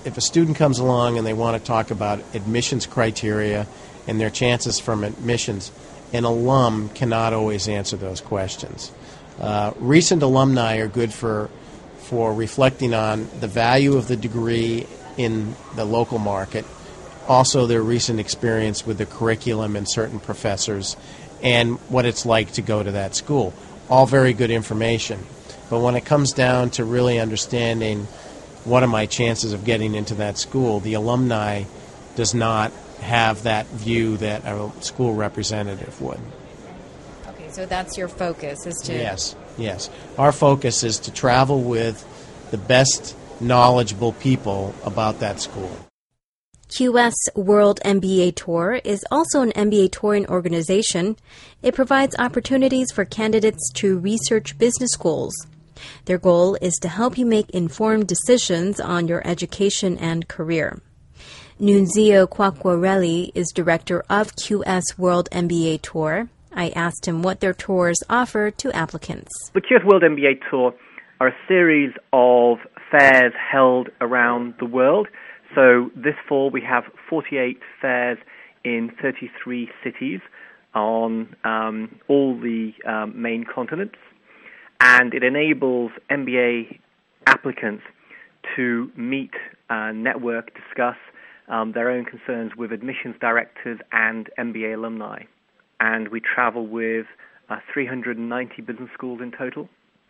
if 0.05 0.17
a 0.17 0.21
student 0.21 0.57
comes 0.57 0.79
along 0.79 1.17
and 1.17 1.25
they 1.25 1.33
want 1.33 1.57
to 1.57 1.65
talk 1.65 1.91
about 1.91 2.19
admissions 2.33 2.85
criteria 2.85 3.67
and 4.07 4.19
their 4.19 4.29
chances 4.29 4.79
from 4.79 5.03
admissions, 5.03 5.71
an 6.11 6.23
alum 6.25 6.89
cannot 6.89 7.33
always 7.33 7.67
answer 7.67 7.97
those 7.97 8.21
questions. 8.21 8.91
Uh, 9.39 9.73
recent 9.77 10.21
alumni 10.21 10.77
are 10.77 10.87
good 10.87 11.13
for 11.13 11.49
for 11.97 12.33
reflecting 12.33 12.93
on 12.93 13.27
the 13.39 13.47
value 13.47 13.95
of 13.95 14.07
the 14.07 14.17
degree 14.17 14.85
in 15.17 15.55
the 15.75 15.85
local 15.85 16.19
market, 16.19 16.65
also 17.27 17.65
their 17.65 17.81
recent 17.81 18.19
experience 18.19 18.85
with 18.85 18.97
the 18.97 19.05
curriculum 19.05 19.75
and 19.75 19.89
certain 19.89 20.19
professors, 20.19 20.97
and 21.41 21.79
what 21.89 22.05
it's 22.05 22.25
like 22.25 22.51
to 22.51 22.61
go 22.61 22.83
to 22.83 22.91
that 22.91 23.15
school. 23.15 23.53
All 23.89 24.05
very 24.05 24.33
good 24.33 24.51
information. 24.51 25.25
But 25.69 25.79
when 25.79 25.95
it 25.95 26.05
comes 26.05 26.33
down 26.33 26.71
to 26.71 26.83
really 26.83 27.19
understanding 27.19 28.07
what 28.65 28.83
are 28.83 28.87
my 28.87 29.05
chances 29.05 29.53
of 29.53 29.65
getting 29.65 29.95
into 29.95 30.15
that 30.15 30.37
school, 30.37 30.79
the 30.79 30.93
alumni 30.93 31.63
does 32.15 32.33
not 32.33 32.71
have 33.01 33.43
that 33.43 33.67
view 33.67 34.17
that 34.17 34.43
a 34.45 34.71
school 34.81 35.13
representative 35.13 36.01
would. 36.01 36.19
Okay, 37.27 37.49
so 37.49 37.65
that's 37.65 37.97
your 37.97 38.07
focus 38.07 38.65
is 38.65 38.75
to 38.85 38.93
Yes, 38.93 39.35
yes. 39.57 39.89
Our 40.17 40.31
focus 40.31 40.83
is 40.83 40.99
to 40.99 41.11
travel 41.11 41.61
with 41.61 42.05
the 42.51 42.57
best 42.57 43.15
knowledgeable 43.39 44.13
people 44.13 44.73
about 44.85 45.19
that 45.19 45.41
school. 45.41 45.77
QS 46.69 47.13
World 47.35 47.79
MBA 47.85 48.35
Tour 48.35 48.81
is 48.83 49.05
also 49.11 49.41
an 49.41 49.51
MBA 49.51 49.91
touring 49.91 50.27
organization. 50.27 51.17
It 51.61 51.75
provides 51.75 52.15
opportunities 52.17 52.91
for 52.91 53.05
candidates 53.05 53.71
to 53.75 53.99
research 53.99 54.57
business 54.57 54.89
schools. 54.91 55.35
Their 56.05 56.17
goal 56.17 56.57
is 56.61 56.73
to 56.81 56.87
help 56.87 57.17
you 57.17 57.25
make 57.25 57.49
informed 57.49 58.07
decisions 58.07 58.79
on 58.79 59.07
your 59.07 59.25
education 59.27 59.97
and 59.97 60.27
career. 60.27 60.81
Nunzio 61.59 62.27
Quacquarelli 62.27 63.31
is 63.35 63.51
director 63.53 64.03
of 64.09 64.35
QS 64.35 64.97
World 64.97 65.29
MBA 65.31 65.81
Tour. 65.81 66.29
I 66.51 66.69
asked 66.69 67.07
him 67.07 67.21
what 67.21 67.39
their 67.39 67.53
tours 67.53 67.99
offer 68.09 68.51
to 68.51 68.71
applicants. 68.71 69.31
The 69.53 69.61
QS 69.61 69.85
World 69.85 70.03
MBA 70.03 70.41
Tour 70.49 70.73
are 71.19 71.27
a 71.27 71.35
series 71.47 71.93
of 72.11 72.57
fairs 72.91 73.33
held 73.51 73.89
around 74.01 74.55
the 74.59 74.65
world. 74.65 75.07
So 75.55 75.89
this 75.95 76.15
fall 76.27 76.49
we 76.49 76.61
have 76.61 76.83
48 77.09 77.59
fairs 77.81 78.17
in 78.63 78.91
33 79.01 79.69
cities 79.83 80.19
on 80.73 81.35
um, 81.43 81.99
all 82.07 82.39
the 82.39 82.71
um, 82.87 83.21
main 83.21 83.45
continents, 83.45 83.95
and 84.83 85.13
it 85.13 85.23
enables 85.23 85.91
MBA 86.11 86.77
applicants 87.25 87.83
to 88.57 88.91
meet, 88.97 89.31
uh, 89.69 89.93
network, 89.93 90.51
discuss 90.53 90.97
um, 91.47 91.71
their 91.71 91.89
own 91.89 92.03
concerns 92.03 92.51
with 92.57 92.73
admissions 92.73 93.15
directors 93.21 93.79
and 93.93 94.29
MBA 94.37 94.75
alumni. 94.75 95.23
And 95.79 96.09
we 96.09 96.19
travel 96.19 96.67
with 96.67 97.05
uh, 97.49 97.57
390 97.73 98.61
business 98.61 98.89
schools 98.93 99.21
in 99.21 99.31
total. 99.31 99.69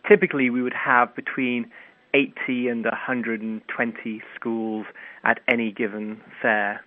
Typically, 0.10 0.50
we 0.50 0.63
would 0.63 0.74
have 0.74 1.15
between 1.15 1.72
80 2.15 2.68
and 2.68 2.84
120 2.84 4.22
schools 4.36 4.86
at 5.24 5.39
any 5.48 5.72
given 5.72 6.20
fair. 6.42 6.84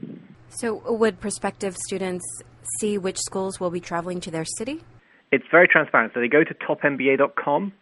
So, 0.49 0.83
would 0.87 1.21
prospective 1.21 1.77
students 1.87 2.25
see 2.81 2.99
which 2.99 3.19
schools 3.19 3.61
will 3.61 3.71
be 3.71 3.81
traveling 3.81 4.21
to 4.21 4.31
their 4.31 4.45
city? 4.59 4.83
It's 5.37 5.51
very 5.51 5.69
transparent. 5.69 6.13
So, 6.15 6.21
they 6.21 6.29
go 6.29 6.45
to 6.45 6.55
topmba.com 6.55 7.73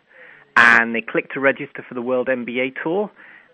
and 0.56 0.94
they 0.94 1.00
click 1.00 1.30
to 1.32 1.40
register 1.40 1.84
for 1.86 1.94
the 1.94 2.02
World 2.02 2.28
MBA 2.28 2.74
Tour. 2.82 3.10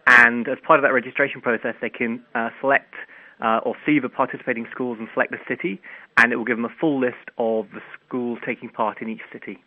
And 0.07 0.49
as 0.49 0.59
part 0.67 0.79
of 0.79 0.83
that 0.83 0.93
registration 0.93 1.41
process, 1.41 1.75
they 1.81 1.91
can 1.91 2.23
uh, 2.35 2.51
select 2.61 2.95
uh, 3.41 3.61
or 3.63 3.75
see 3.87 3.99
the 3.99 4.09
participating 4.09 4.67
schools 4.71 4.99
and 4.99 5.09
select 5.15 5.31
the 5.31 5.39
city, 5.49 5.81
and 6.17 6.33
it 6.33 6.37
will 6.37 6.45
give 6.45 6.57
them 6.57 6.65
a 6.65 6.75
full 6.81 7.01
list 7.01 7.31
of 7.39 7.67
the 7.73 7.81
schools 8.07 8.39
taking 8.45 8.69
part 8.69 9.01
in 9.01 9.09
each 9.09 9.23
city. 9.33 9.63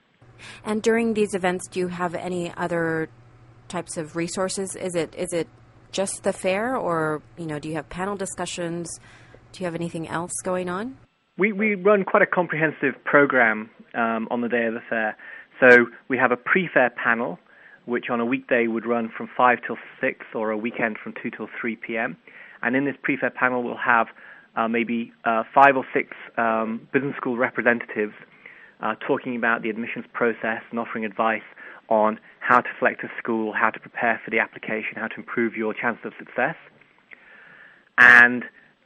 And 0.63 0.81
during 0.81 1.13
these 1.13 1.33
events, 1.33 1.67
do 1.67 1.79
you 1.79 1.87
have 1.87 2.15
any 2.15 2.53
other 2.57 3.09
types 3.67 3.97
of 3.97 4.15
resources? 4.15 4.75
Is 4.75 4.95
it 4.95 5.13
is 5.15 5.31
it 5.33 5.47
just 5.91 6.23
the 6.23 6.33
fair, 6.33 6.75
or 6.75 7.21
you 7.37 7.45
know, 7.45 7.59
do 7.59 7.69
you 7.69 7.75
have 7.75 7.89
panel 7.89 8.15
discussions? 8.15 8.89
Do 9.51 9.59
you 9.59 9.65
have 9.65 9.75
anything 9.75 10.07
else 10.07 10.33
going 10.43 10.69
on? 10.69 10.97
We 11.37 11.51
we 11.51 11.73
run 11.73 12.03
quite 12.03 12.21
a 12.21 12.27
comprehensive 12.27 12.93
program 13.05 13.69
um, 13.95 14.27
on 14.29 14.41
the 14.41 14.49
day 14.49 14.65
of 14.65 14.75
the 14.75 14.81
fair. 14.87 15.17
So 15.59 15.87
we 16.07 16.17
have 16.17 16.31
a 16.31 16.37
pre-fair 16.37 16.91
panel, 16.91 17.39
which 17.85 18.05
on 18.11 18.19
a 18.19 18.25
weekday 18.25 18.67
would 18.67 18.85
run 18.85 19.11
from 19.15 19.29
five 19.35 19.59
till 19.65 19.77
six, 19.99 20.25
or 20.35 20.51
a 20.51 20.57
weekend 20.57 20.97
from 21.03 21.13
two 21.21 21.31
till 21.31 21.47
three 21.59 21.75
p.m. 21.75 22.17
And 22.61 22.75
in 22.75 22.85
this 22.85 22.95
pre-fair 23.01 23.31
panel, 23.31 23.63
we'll 23.63 23.77
have 23.77 24.07
uh, 24.55 24.67
maybe 24.67 25.11
uh, 25.25 25.43
five 25.53 25.75
or 25.75 25.85
six 25.91 26.09
um, 26.37 26.87
business 26.93 27.15
school 27.17 27.35
representatives 27.35 28.13
uh, 28.81 28.93
talking 29.05 29.35
about 29.35 29.63
the 29.63 29.69
admissions 29.71 30.05
process 30.13 30.61
and 30.69 30.79
offering 30.79 31.03
advice 31.03 31.41
on 31.89 32.19
how 32.39 32.61
to 32.61 32.69
select 32.77 33.03
a 33.03 33.07
school, 33.17 33.53
how 33.53 33.71
to 33.71 33.79
prepare 33.79 34.21
for 34.23 34.29
the 34.29 34.39
application, 34.39 34.95
how 34.95 35.07
to 35.07 35.15
improve 35.17 35.55
your 35.55 35.73
chances 35.73 36.05
of 36.05 36.13
success. 36.19 36.55
And 37.97 38.43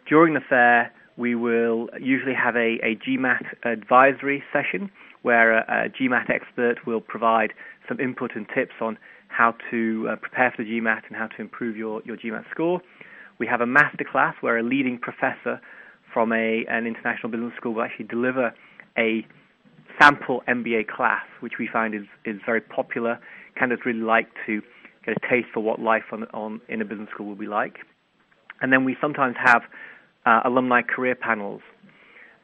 during 0.07 0.33
the 0.33 0.41
fair, 0.41 0.91
we 1.17 1.35
will 1.35 1.89
usually 1.99 2.35
have 2.35 2.55
a, 2.55 2.77
a 2.83 2.95
GMAT 2.95 3.43
advisory 3.63 4.43
session 4.53 4.89
where 5.23 5.57
a, 5.57 5.85
a, 5.85 5.89
GMAT 5.89 6.29
expert 6.29 6.85
will 6.85 7.01
provide 7.01 7.53
some 7.87 7.99
input 7.99 8.31
and 8.35 8.45
tips 8.53 8.75
on 8.79 8.97
how 9.29 9.55
to 9.71 10.07
uh, 10.09 10.15
prepare 10.15 10.53
for 10.55 10.63
the 10.63 10.69
GMAT 10.69 11.01
and 11.07 11.15
how 11.17 11.27
to 11.27 11.41
improve 11.41 11.75
your, 11.75 12.01
your 12.05 12.17
GMAT 12.17 12.49
score. 12.51 12.81
We 13.39 13.47
have 13.47 13.61
a 13.61 13.65
masterclass 13.65 14.33
where 14.41 14.57
a 14.57 14.63
leading 14.63 14.99
professor 14.99 15.59
from 16.13 16.31
a, 16.31 16.65
an 16.69 16.87
international 16.87 17.29
business 17.29 17.53
school 17.57 17.73
will 17.73 17.83
actually 17.83 18.05
deliver 18.05 18.53
a 18.97 19.25
sample 19.99 20.43
MBA 20.47 20.87
class, 20.87 21.23
which 21.39 21.53
we 21.59 21.67
find 21.71 21.93
is, 21.93 22.05
is 22.25 22.39
very 22.45 22.61
popular. 22.61 23.19
Candidates 23.57 23.85
really 23.85 23.99
like 23.99 24.27
to 24.45 24.61
get 25.05 25.17
a 25.17 25.29
taste 25.29 25.47
for 25.53 25.61
what 25.61 25.79
life 25.79 26.03
on, 26.11 26.23
on 26.33 26.61
in 26.69 26.81
a 26.81 26.85
business 26.85 27.09
school 27.13 27.25
will 27.25 27.35
be 27.35 27.47
like. 27.47 27.77
And 28.61 28.71
then 28.71 28.85
we 28.85 28.95
sometimes 29.01 29.35
have 29.43 29.63
uh, 30.27 30.41
alumni 30.45 30.81
career 30.81 31.15
panels. 31.15 31.61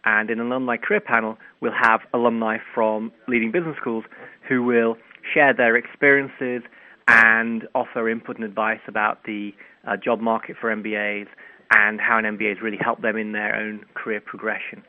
And 0.06 0.30
in 0.30 0.40
an 0.40 0.48
alumni 0.48 0.78
career 0.78 1.02
panel, 1.02 1.38
we'll 1.62 1.80
have 1.80 2.02
alumni 2.14 2.58
from 2.74 3.12
leading 3.28 3.52
business 3.52 3.76
schools 3.80 4.06
who 4.48 4.64
will 4.64 4.98
share 5.34 5.54
their 5.54 5.76
experiences 5.76 6.64
and 7.08 7.68
offer 7.76 8.10
input 8.10 8.38
and 8.38 8.46
advice 8.46 8.80
about 8.88 9.24
the 9.26 9.52
uh, 9.88 9.98
job 9.98 10.20
market 10.20 10.56
for 10.60 10.74
MBAs 10.74 11.28
and 11.72 12.00
how 12.00 12.18
an 12.18 12.26
MBA 12.26 12.50
has 12.50 12.62
really 12.62 12.78
helped 12.80 13.02
them 13.02 13.18
in 13.18 13.32
their 13.34 13.56
own 13.56 13.84
career 13.96 14.22
progression 14.22 14.84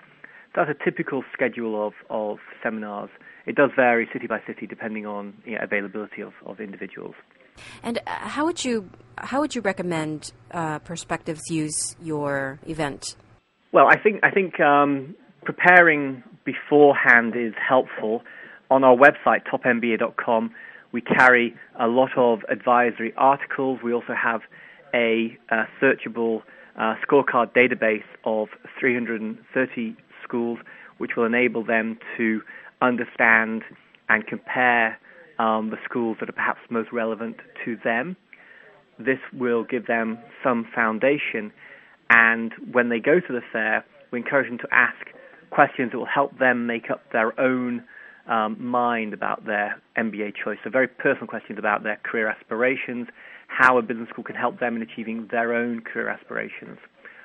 that's 0.54 0.70
a 0.70 0.84
typical 0.84 1.24
schedule 1.32 1.86
of, 1.86 1.94
of 2.10 2.38
seminars. 2.62 3.10
It 3.46 3.56
does 3.56 3.70
vary 3.76 4.08
city 4.12 4.26
by 4.26 4.40
city 4.46 4.66
depending 4.66 5.06
on 5.06 5.34
you 5.44 5.52
know, 5.52 5.58
availability 5.62 6.22
of, 6.22 6.32
of 6.46 6.60
individuals. 6.60 7.14
And 7.82 7.98
uh, 7.98 8.02
how 8.06 8.44
would 8.44 8.64
you 8.64 8.90
how 9.16 9.40
would 9.40 9.54
you 9.54 9.60
recommend 9.60 10.32
uh, 10.50 10.80
prospectives 10.80 11.42
use 11.48 11.96
your 12.02 12.58
event? 12.66 13.16
Well, 13.72 13.86
I 13.88 13.98
think 13.98 14.20
I 14.22 14.30
think 14.30 14.60
um, 14.60 15.14
preparing 15.44 16.22
beforehand 16.44 17.34
is 17.36 17.54
helpful. 17.56 18.22
On 18.70 18.82
our 18.82 18.96
website 18.96 19.42
topmba.com, 19.50 20.50
we 20.92 21.00
carry 21.00 21.54
a 21.78 21.86
lot 21.86 22.10
of 22.16 22.40
advisory 22.50 23.12
articles. 23.16 23.80
We 23.82 23.92
also 23.92 24.14
have 24.14 24.40
a, 24.94 25.36
a 25.50 25.64
searchable 25.80 26.42
uh, 26.78 26.94
scorecard 27.06 27.52
database 27.54 28.04
of 28.24 28.48
330 28.80 29.96
schools, 30.22 30.58
which 30.98 31.12
will 31.16 31.26
enable 31.26 31.64
them 31.64 31.98
to 32.16 32.40
understand 32.80 33.62
and 34.08 34.26
compare 34.26 34.98
um, 35.38 35.70
the 35.70 35.76
schools 35.84 36.16
that 36.20 36.28
are 36.28 36.32
perhaps 36.32 36.60
most 36.70 36.92
relevant 36.92 37.36
to 37.64 37.76
them. 37.84 38.16
This 38.98 39.18
will 39.32 39.64
give 39.64 39.86
them 39.86 40.18
some 40.42 40.66
foundation, 40.74 41.52
and 42.10 42.52
when 42.70 42.88
they 42.90 43.00
go 43.00 43.18
to 43.18 43.32
the 43.32 43.40
fair, 43.52 43.84
we 44.12 44.20
encourage 44.20 44.48
them 44.48 44.58
to 44.58 44.68
ask 44.70 45.06
questions 45.50 45.92
that 45.92 45.98
will 45.98 46.06
help 46.06 46.38
them 46.38 46.66
make 46.66 46.90
up 46.90 47.00
their 47.12 47.38
own 47.40 47.82
um, 48.28 48.56
mind 48.58 49.12
about 49.12 49.44
their 49.44 49.80
MBA 49.98 50.32
choice. 50.42 50.58
So 50.64 50.70
very 50.70 50.88
personal 50.88 51.26
questions 51.26 51.58
about 51.58 51.82
their 51.82 51.98
career 52.04 52.28
aspirations, 52.28 53.08
how 53.48 53.78
a 53.78 53.82
business 53.82 54.08
school 54.10 54.24
can 54.24 54.36
help 54.36 54.60
them 54.60 54.76
in 54.76 54.82
achieving 54.82 55.28
their 55.30 55.54
own 55.54 55.80
career 55.80 56.08
aspirations, 56.08 56.78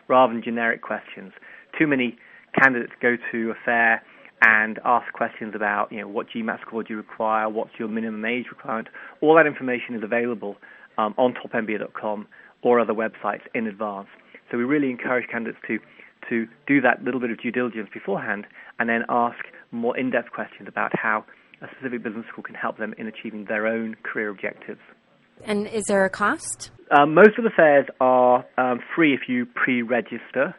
rather 0.07 0.33
than 0.33 0.43
generic 0.43 0.81
questions. 0.81 1.31
Too 1.77 1.87
many 1.87 2.17
candidates 2.59 2.93
go 3.01 3.15
to 3.31 3.51
a 3.51 3.55
fair 3.63 4.01
and 4.41 4.79
ask 4.85 5.11
questions 5.13 5.53
about, 5.55 5.91
you 5.91 5.99
know, 5.99 6.07
what 6.07 6.27
GMAT 6.29 6.61
score 6.61 6.83
do 6.83 6.93
you 6.93 6.97
require, 6.97 7.49
what's 7.49 7.71
your 7.77 7.87
minimum 7.87 8.23
age 8.25 8.45
requirement. 8.49 8.87
All 9.21 9.35
that 9.35 9.45
information 9.45 9.95
is 9.95 10.03
available 10.03 10.55
um, 10.97 11.13
on 11.17 11.33
topmba.com 11.33 12.27
or 12.61 12.79
other 12.79 12.93
websites 12.93 13.41
in 13.53 13.67
advance. 13.67 14.07
So 14.51 14.57
we 14.57 14.63
really 14.63 14.89
encourage 14.89 15.29
candidates 15.29 15.59
to 15.67 15.79
to 16.29 16.47
do 16.67 16.81
that 16.81 17.01
little 17.01 17.19
bit 17.19 17.31
of 17.31 17.41
due 17.41 17.51
diligence 17.51 17.89
beforehand 17.93 18.45
and 18.77 18.89
then 18.89 19.03
ask 19.09 19.37
more 19.71 19.97
in-depth 19.97 20.31
questions 20.31 20.67
about 20.67 20.91
how 20.93 21.23
a 21.61 21.67
specific 21.75 22.03
business 22.03 22.25
school 22.31 22.43
can 22.43 22.55
help 22.55 22.77
them 22.77 22.93
in 22.97 23.07
achieving 23.07 23.45
their 23.45 23.65
own 23.65 23.95
career 24.03 24.29
objectives. 24.29 24.81
And 25.45 25.67
is 25.67 25.85
there 25.85 26.05
a 26.05 26.09
cost? 26.09 26.71
Um, 26.91 27.13
most 27.13 27.37
of 27.37 27.43
the 27.43 27.49
fairs 27.55 27.85
are 28.01 28.45
um, 28.57 28.79
free 28.95 29.13
if 29.13 29.21
you 29.27 29.45
pre-register. 29.45 30.55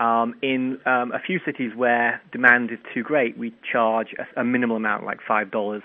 Um, 0.00 0.34
in 0.42 0.78
um, 0.86 1.12
a 1.12 1.20
few 1.24 1.40
cities 1.44 1.72
where 1.76 2.22
demand 2.32 2.70
is 2.72 2.78
too 2.94 3.02
great, 3.02 3.36
we 3.36 3.54
charge 3.70 4.08
a, 4.18 4.40
a 4.40 4.44
minimal 4.44 4.76
amount, 4.76 5.04
like 5.04 5.18
five 5.28 5.50
dollars, 5.50 5.82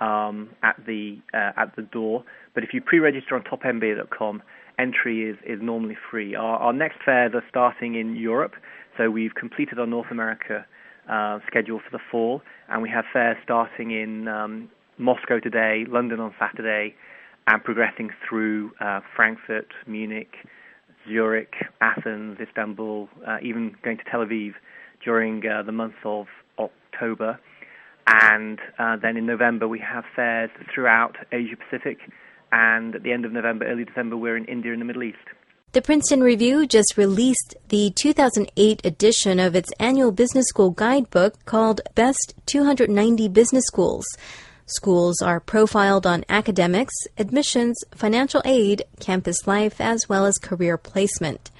um, 0.00 0.50
at 0.64 0.76
the 0.84 1.18
uh, 1.32 1.52
at 1.56 1.76
the 1.76 1.82
door. 1.82 2.24
But 2.54 2.64
if 2.64 2.74
you 2.74 2.80
pre-register 2.80 3.36
on 3.36 3.42
topmba.com, 3.42 4.42
entry 4.78 5.30
is, 5.30 5.36
is 5.46 5.60
normally 5.62 5.96
free. 6.10 6.34
Our, 6.34 6.56
our 6.58 6.72
next 6.72 6.98
fairs 7.04 7.32
are 7.34 7.44
starting 7.48 7.94
in 7.94 8.16
Europe, 8.16 8.54
so 8.98 9.10
we've 9.10 9.34
completed 9.34 9.78
our 9.78 9.86
North 9.86 10.10
America 10.10 10.66
uh, 11.08 11.38
schedule 11.46 11.78
for 11.78 11.96
the 11.96 12.02
fall, 12.10 12.42
and 12.68 12.82
we 12.82 12.90
have 12.90 13.04
fairs 13.12 13.36
starting 13.44 13.92
in 13.92 14.26
um, 14.26 14.68
Moscow 14.98 15.38
today, 15.38 15.84
London 15.88 16.18
on 16.18 16.34
Saturday, 16.38 16.94
and 17.46 17.62
progressing 17.62 18.10
through 18.28 18.72
uh, 18.80 19.00
Frankfurt, 19.14 19.68
Munich, 19.86 20.34
Zurich, 21.08 21.54
Athens, 21.80 22.38
Istanbul, 22.40 23.08
uh, 23.26 23.38
even 23.42 23.74
going 23.82 23.98
to 23.98 24.04
Tel 24.10 24.20
Aviv 24.20 24.52
during 25.04 25.42
uh, 25.46 25.62
the 25.62 25.72
month 25.72 25.94
of 26.04 26.26
October. 26.58 27.38
And 28.06 28.58
uh, 28.78 28.96
then 28.96 29.16
in 29.16 29.26
November, 29.26 29.68
we 29.68 29.80
have 29.80 30.04
fairs 30.14 30.50
throughout 30.74 31.16
Asia 31.32 31.56
Pacific 31.56 31.98
and 32.52 32.94
at 32.94 33.02
the 33.02 33.12
end 33.12 33.24
of 33.24 33.32
November, 33.32 33.66
early 33.66 33.84
December, 33.84 34.16
we're 34.16 34.36
in 34.36 34.44
India 34.44 34.72
and 34.72 34.80
the 34.80 34.84
Middle 34.84 35.02
East. 35.02 35.16
The 35.72 35.80
Princeton 35.80 36.20
Review 36.20 36.66
just 36.66 36.98
released 36.98 37.56
the 37.68 37.90
2008 37.96 38.84
edition 38.84 39.40
of 39.40 39.56
its 39.56 39.70
annual 39.80 40.12
business 40.12 40.44
school 40.48 40.70
guidebook 40.70 41.42
called 41.46 41.80
Best 41.94 42.34
290 42.44 43.28
Business 43.28 43.64
Schools. 43.64 44.04
Schools 44.74 45.20
are 45.20 45.38
profiled 45.38 46.06
on 46.06 46.24
academics, 46.30 46.94
admissions, 47.18 47.76
financial 47.94 48.40
aid, 48.46 48.84
campus 49.00 49.46
life, 49.46 49.82
as 49.82 50.08
well 50.08 50.24
as 50.24 50.38
career 50.38 50.78
placement. 50.78 51.50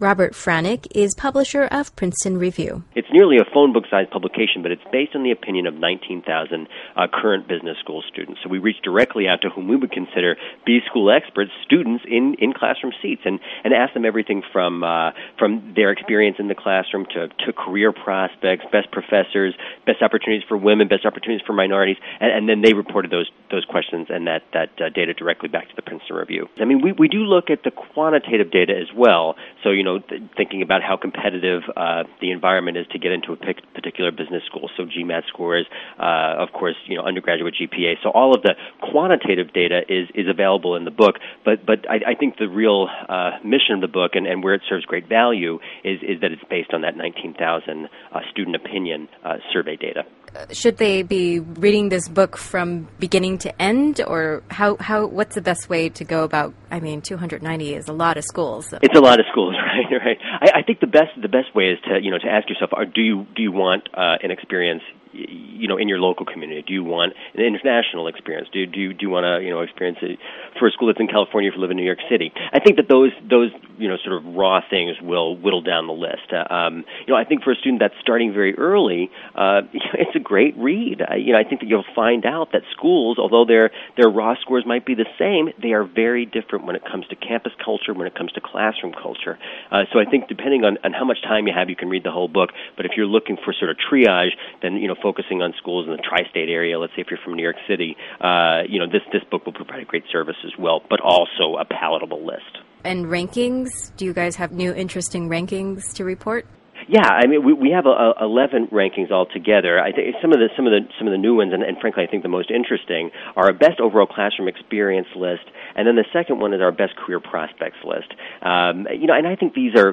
Robert 0.00 0.32
Franek 0.32 0.86
is 0.94 1.12
publisher 1.16 1.64
of 1.64 1.94
Princeton 1.96 2.38
Review. 2.38 2.84
It's 2.94 3.08
nearly 3.10 3.38
a 3.38 3.44
phone 3.52 3.72
book 3.72 3.82
sized 3.90 4.12
publication, 4.12 4.62
but 4.62 4.70
it's 4.70 4.86
based 4.92 5.16
on 5.16 5.24
the 5.24 5.32
opinion 5.32 5.66
of 5.66 5.74
19,000 5.74 6.68
uh, 6.94 7.06
current 7.12 7.48
business 7.48 7.76
school 7.82 8.04
students. 8.06 8.38
So 8.44 8.48
we 8.48 8.58
reach 8.58 8.76
directly 8.84 9.26
out 9.26 9.42
to 9.42 9.50
whom 9.50 9.66
we 9.66 9.74
would 9.74 9.90
consider 9.90 10.36
B 10.64 10.78
school 10.86 11.10
experts, 11.10 11.50
students 11.64 12.04
in, 12.06 12.36
in 12.38 12.52
classroom 12.52 12.92
seats, 13.02 13.22
and, 13.24 13.40
and 13.64 13.74
ask 13.74 13.92
them 13.92 14.04
everything 14.04 14.42
from, 14.52 14.84
uh, 14.84 15.10
from 15.36 15.74
their 15.74 15.90
experience 15.90 16.36
in 16.38 16.46
the 16.46 16.54
classroom 16.54 17.04
to, 17.14 17.26
to 17.44 17.52
career 17.52 17.92
prospects, 17.92 18.66
best 18.70 18.92
professors, 18.92 19.54
best 19.84 20.00
opportunities 20.00 20.46
for 20.46 20.56
women, 20.56 20.86
best 20.86 21.06
opportunities 21.06 21.44
for 21.44 21.54
minorities, 21.54 21.96
and, 22.20 22.30
and 22.30 22.48
then 22.48 22.62
they 22.62 22.72
reported 22.72 23.10
those, 23.10 23.28
those 23.50 23.64
questions 23.64 24.06
and 24.10 24.28
that, 24.28 24.42
that 24.52 24.70
uh, 24.78 24.90
data 24.94 25.12
directly 25.12 25.48
back 25.48 25.68
to 25.68 25.74
the 25.74 25.82
Princeton 25.82 26.14
Review. 26.14 26.46
I 26.60 26.66
mean, 26.66 26.82
we, 26.82 26.92
we 26.92 27.08
do 27.08 27.26
look 27.26 27.50
at 27.50 27.64
the 27.64 27.72
quantitative 27.72 28.52
data 28.52 28.78
as 28.78 28.94
well. 28.94 29.34
So, 29.64 29.70
you 29.70 29.82
know, 29.82 29.87
th- 29.96 30.20
thinking 30.36 30.60
about 30.60 30.82
how 30.82 30.98
competitive 31.00 31.62
uh, 31.74 32.04
the 32.20 32.30
environment 32.30 32.76
is 32.76 32.86
to 32.92 32.98
get 32.98 33.12
into 33.12 33.32
a 33.32 33.36
particular 33.36 34.10
business 34.12 34.42
school. 34.44 34.68
So 34.76 34.84
GMAT 34.84 35.24
scores, 35.28 35.64
uh, 35.98 36.44
of 36.44 36.52
course, 36.52 36.76
you 36.86 36.96
know, 36.96 37.04
undergraduate 37.04 37.54
GPA. 37.56 37.94
So 38.02 38.10
all 38.10 38.36
of 38.36 38.42
the 38.42 38.54
quantitative 38.82 39.54
data 39.54 39.80
is 39.88 40.08
is 40.14 40.26
available 40.28 40.76
in 40.76 40.84
the 40.84 40.90
book. 40.90 41.16
But 41.46 41.64
but 41.64 41.88
I, 41.88 42.12
I 42.12 42.14
think 42.14 42.36
the 42.36 42.48
real 42.48 42.88
uh, 43.08 43.40
mission 43.42 43.72
of 43.76 43.80
the 43.80 43.88
book 43.88 44.12
and, 44.14 44.26
and 44.26 44.44
where 44.44 44.54
it 44.54 44.62
serves 44.68 44.84
great 44.84 45.08
value 45.08 45.58
is 45.84 45.98
is 46.02 46.20
that 46.20 46.30
it's 46.30 46.44
based 46.50 46.74
on 46.74 46.82
that 46.82 46.96
19,000 46.96 47.88
uh, 48.12 48.20
student 48.30 48.56
opinion 48.56 49.08
uh, 49.24 49.36
survey 49.52 49.76
data 49.76 50.04
should 50.52 50.76
they 50.76 51.02
be 51.02 51.40
reading 51.40 51.88
this 51.88 52.08
book 52.08 52.36
from 52.36 52.88
beginning 52.98 53.38
to 53.38 53.62
end, 53.62 54.00
or 54.06 54.42
how, 54.48 54.76
how 54.76 55.06
what's 55.06 55.34
the 55.34 55.40
best 55.40 55.68
way 55.68 55.88
to 55.88 56.04
go 56.04 56.24
about? 56.24 56.54
I 56.70 56.80
mean, 56.80 57.00
290 57.00 57.74
is 57.74 57.88
a 57.88 57.92
lot 57.92 58.16
of 58.16 58.24
schools. 58.24 58.66
So. 58.66 58.78
It's 58.82 58.96
a 58.96 59.00
lot 59.00 59.20
of 59.20 59.26
schools, 59.30 59.54
right? 59.90 60.04
Right. 60.04 60.18
I, 60.40 60.60
I 60.60 60.62
think 60.62 60.80
the 60.80 60.86
best 60.86 61.10
the 61.20 61.28
best 61.28 61.54
way 61.54 61.70
is 61.70 61.78
to 61.84 61.98
you 62.02 62.10
know 62.10 62.18
to 62.18 62.28
ask 62.28 62.48
yourself: 62.48 62.70
are, 62.72 62.84
Do 62.84 63.00
you 63.00 63.26
do 63.34 63.42
you 63.42 63.52
want 63.52 63.88
uh, 63.94 64.16
an 64.22 64.30
experience 64.30 64.82
you 65.12 65.68
know 65.68 65.76
in 65.76 65.88
your 65.88 65.98
local 65.98 66.26
community? 66.26 66.62
Do 66.66 66.72
you 66.72 66.84
want 66.84 67.14
an 67.34 67.44
international 67.44 68.08
experience? 68.08 68.48
Do 68.52 68.66
do 68.66 68.80
you, 68.80 68.94
do 68.94 69.02
you 69.02 69.10
want 69.10 69.24
to 69.24 69.44
you 69.44 69.50
know 69.50 69.60
experience 69.60 69.98
it 70.02 70.18
for 70.58 70.68
a 70.68 70.70
school 70.70 70.88
that's 70.88 71.00
in 71.00 71.08
California 71.08 71.50
if 71.50 71.56
you 71.56 71.60
live 71.60 71.70
in 71.70 71.76
New 71.76 71.86
York 71.86 72.00
City? 72.10 72.32
I 72.52 72.60
think 72.60 72.76
that 72.76 72.88
those 72.88 73.12
those 73.28 73.50
you 73.78 73.88
know 73.88 73.96
sort 74.04 74.16
of 74.16 74.34
raw 74.34 74.60
things 74.68 74.96
will 75.00 75.36
whittle 75.36 75.62
down 75.62 75.86
the 75.86 75.92
list. 75.92 76.32
Uh, 76.32 76.52
um, 76.52 76.84
you 77.06 77.12
know, 77.12 77.16
I 77.16 77.24
think 77.24 77.42
for 77.42 77.52
a 77.52 77.56
student 77.56 77.80
that's 77.80 77.94
starting 78.00 78.32
very 78.32 78.56
early, 78.56 79.10
uh, 79.34 79.62
it's 79.94 80.14
a 80.14 80.20
great 80.20 80.56
read. 80.56 81.02
I, 81.02 81.16
you 81.16 81.32
know, 81.32 81.38
I 81.38 81.44
think 81.44 81.60
that 81.60 81.66
you'll 81.66 81.88
find 81.94 82.26
out 82.26 82.52
that 82.52 82.62
schools, 82.72 83.18
although 83.18 83.44
their 83.44 83.70
their 83.96 84.08
raw 84.08 84.34
scores 84.40 84.64
might 84.66 84.84
be 84.84 84.94
the 84.94 85.08
same, 85.18 85.50
they 85.60 85.72
are 85.72 85.84
very 85.84 86.26
different 86.26 86.66
when 86.66 86.76
it 86.76 86.82
comes 86.84 87.06
to 87.08 87.16
campus 87.16 87.52
culture, 87.64 87.94
when 87.94 88.06
it 88.06 88.14
comes 88.14 88.32
to 88.32 88.40
classroom 88.40 88.92
culture. 88.92 89.38
Uh, 89.70 89.84
so 89.92 89.98
I 89.98 90.04
think 90.04 90.28
depending 90.28 90.64
on, 90.64 90.78
on 90.84 90.92
how 90.92 91.04
much 91.04 91.22
time 91.22 91.46
you 91.46 91.52
have, 91.54 91.68
you 91.70 91.76
can 91.76 91.88
read 91.88 92.04
the 92.04 92.10
whole 92.10 92.28
book. 92.28 92.50
But 92.76 92.86
if 92.86 92.92
you're 92.96 93.06
looking 93.06 93.36
for 93.36 93.52
sort 93.52 93.70
of 93.70 93.76
triage, 93.76 94.34
then 94.62 94.76
you 94.76 94.88
know 94.88 94.96
focusing 95.02 95.42
on 95.42 95.54
schools 95.58 95.86
in 95.86 95.92
the 95.92 96.02
tri-state 96.02 96.48
area. 96.48 96.78
Let's 96.78 96.92
say 96.94 97.02
if 97.02 97.08
you're 97.10 97.20
from 97.24 97.34
New 97.34 97.42
York 97.42 97.56
City, 97.68 97.96
uh, 98.20 98.62
you 98.68 98.78
know 98.78 98.86
this 98.86 99.02
this 99.12 99.22
book 99.30 99.46
will 99.46 99.52
provide 99.52 99.80
a 99.80 99.84
great 99.84 100.04
service 100.10 100.36
as 100.44 100.52
well, 100.58 100.82
but 100.88 101.00
also 101.00 101.56
a 101.58 101.64
palatable 101.64 102.24
list. 102.24 102.58
And 102.84 103.06
rankings? 103.06 103.68
Do 103.96 104.04
you 104.04 104.12
guys 104.12 104.36
have 104.36 104.52
new 104.52 104.72
interesting 104.72 105.28
rankings 105.28 105.92
to 105.94 106.04
report? 106.04 106.46
Yeah, 106.88 107.06
I 107.06 107.26
mean, 107.26 107.44
we 107.44 107.52
we 107.52 107.70
have 107.72 107.84
a, 107.84 107.90
a 107.90 108.24
eleven 108.24 108.66
rankings 108.68 109.10
altogether. 109.12 109.78
I 109.78 109.92
think 109.92 110.16
some 110.22 110.32
of 110.32 110.38
the 110.38 110.48
some 110.56 110.66
of 110.66 110.72
the 110.72 110.88
some 110.98 111.06
of 111.06 111.12
the 111.12 111.18
new 111.18 111.36
ones, 111.36 111.52
and, 111.52 111.62
and 111.62 111.76
frankly, 111.78 112.02
I 112.02 112.10
think 112.10 112.22
the 112.22 112.30
most 112.30 112.50
interesting 112.50 113.10
are 113.36 113.44
our 113.44 113.52
best 113.52 113.78
overall 113.78 114.06
classroom 114.06 114.48
experience 114.48 115.08
list, 115.14 115.44
and 115.76 115.86
then 115.86 115.96
the 115.96 116.06
second 116.14 116.40
one 116.40 116.54
is 116.54 116.62
our 116.62 116.72
best 116.72 116.96
career 116.96 117.20
prospects 117.20 117.76
list. 117.84 118.08
Um, 118.40 118.88
you 118.90 119.06
know, 119.06 119.12
and 119.12 119.26
I 119.26 119.36
think 119.36 119.52
these 119.52 119.76
are 119.76 119.92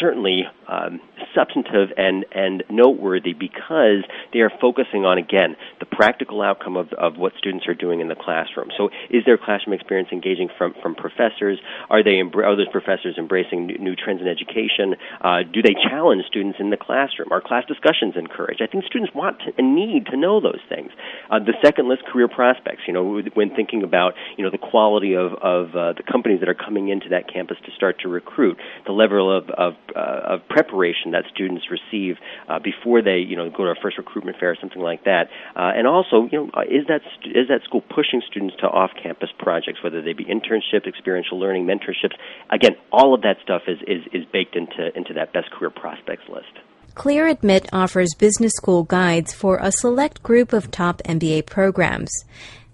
certainly 0.00 0.42
um, 0.68 1.00
substantive 1.34 1.90
and, 1.96 2.24
and 2.32 2.64
noteworthy 2.70 3.32
because 3.32 4.04
they 4.32 4.40
are 4.40 4.50
focusing 4.60 5.04
on, 5.04 5.18
again, 5.18 5.56
the 5.80 5.86
practical 5.86 6.42
outcome 6.42 6.76
of, 6.76 6.92
of 6.94 7.16
what 7.16 7.32
students 7.38 7.66
are 7.68 7.74
doing 7.74 8.00
in 8.00 8.08
the 8.08 8.14
classroom. 8.16 8.68
So, 8.76 8.88
is 9.10 9.24
their 9.24 9.38
classroom 9.38 9.74
experience 9.74 10.08
engaging 10.12 10.48
from, 10.58 10.74
from 10.82 10.94
professors? 10.94 11.60
Are, 11.90 12.02
they, 12.02 12.20
are 12.20 12.56
those 12.56 12.68
professors 12.72 13.16
embracing 13.18 13.66
new, 13.66 13.78
new 13.78 13.96
trends 13.96 14.20
in 14.20 14.28
education? 14.28 14.96
Uh, 15.20 15.42
do 15.50 15.62
they 15.62 15.74
challenge 15.88 16.21
students 16.26 16.58
in 16.60 16.70
the 16.70 16.76
classroom? 16.76 17.28
Are 17.30 17.40
class 17.40 17.64
discussions 17.66 18.14
encouraged? 18.16 18.62
I 18.62 18.66
think 18.66 18.84
students 18.84 19.14
want 19.14 19.40
to, 19.40 19.52
and 19.58 19.74
need 19.74 20.06
to 20.06 20.16
know 20.16 20.40
those 20.40 20.60
things. 20.68 20.90
Uh, 21.30 21.38
the 21.38 21.54
second 21.62 21.88
list, 21.88 22.04
career 22.04 22.28
prospects. 22.28 22.82
You 22.86 22.94
know, 22.94 23.22
when 23.34 23.54
thinking 23.54 23.82
about 23.82 24.14
you 24.36 24.44
know 24.44 24.50
the 24.50 24.58
quality 24.58 25.14
of, 25.14 25.32
of 25.42 25.74
uh, 25.74 25.92
the 25.94 26.02
companies 26.10 26.40
that 26.40 26.48
are 26.48 26.54
coming 26.54 26.88
into 26.88 27.08
that 27.10 27.32
campus 27.32 27.56
to 27.64 27.72
start 27.72 28.00
to 28.00 28.08
recruit, 28.08 28.58
the 28.86 28.92
level 28.92 29.34
of, 29.36 29.50
of 29.50 29.74
uh, 29.94 30.36
of 30.36 30.48
preparation 30.48 31.12
that 31.12 31.24
students 31.32 31.66
receive 31.70 32.16
uh, 32.48 32.58
before 32.58 33.02
they 33.02 33.18
you 33.18 33.36
know 33.36 33.50
go 33.50 33.64
to 33.64 33.70
a 33.70 33.74
first 33.80 33.98
recruitment 33.98 34.36
fair 34.38 34.50
or 34.50 34.56
something 34.60 34.82
like 34.82 35.04
that. 35.04 35.28
Uh, 35.56 35.72
and 35.74 35.86
also, 35.86 36.28
you 36.30 36.38
know, 36.38 36.50
uh, 36.54 36.62
is 36.62 36.86
that 36.88 37.00
st- 37.18 37.36
is 37.36 37.48
that 37.48 37.62
school 37.64 37.82
pushing 37.82 38.22
students 38.28 38.56
to 38.60 38.66
off-campus 38.66 39.30
projects, 39.38 39.82
whether 39.82 40.02
they 40.02 40.12
be 40.12 40.24
internships, 40.24 40.86
experiential 40.86 41.38
learning, 41.38 41.66
mentorships? 41.66 42.16
Again, 42.50 42.72
all 42.90 43.14
of 43.14 43.22
that 43.22 43.36
stuff 43.42 43.62
is 43.66 43.78
is, 43.86 44.02
is 44.12 44.24
baked 44.32 44.56
into 44.56 44.96
into 44.96 45.14
that 45.14 45.32
best 45.32 45.50
career 45.50 45.70
prospects 46.12 46.28
list. 46.28 46.64
ClearAdmit 46.94 47.68
offers 47.72 48.14
business 48.14 48.52
school 48.52 48.84
guides 48.84 49.32
for 49.32 49.58
a 49.58 49.72
select 49.72 50.22
group 50.22 50.52
of 50.52 50.70
top 50.70 51.00
MBA 51.04 51.46
programs. 51.46 52.10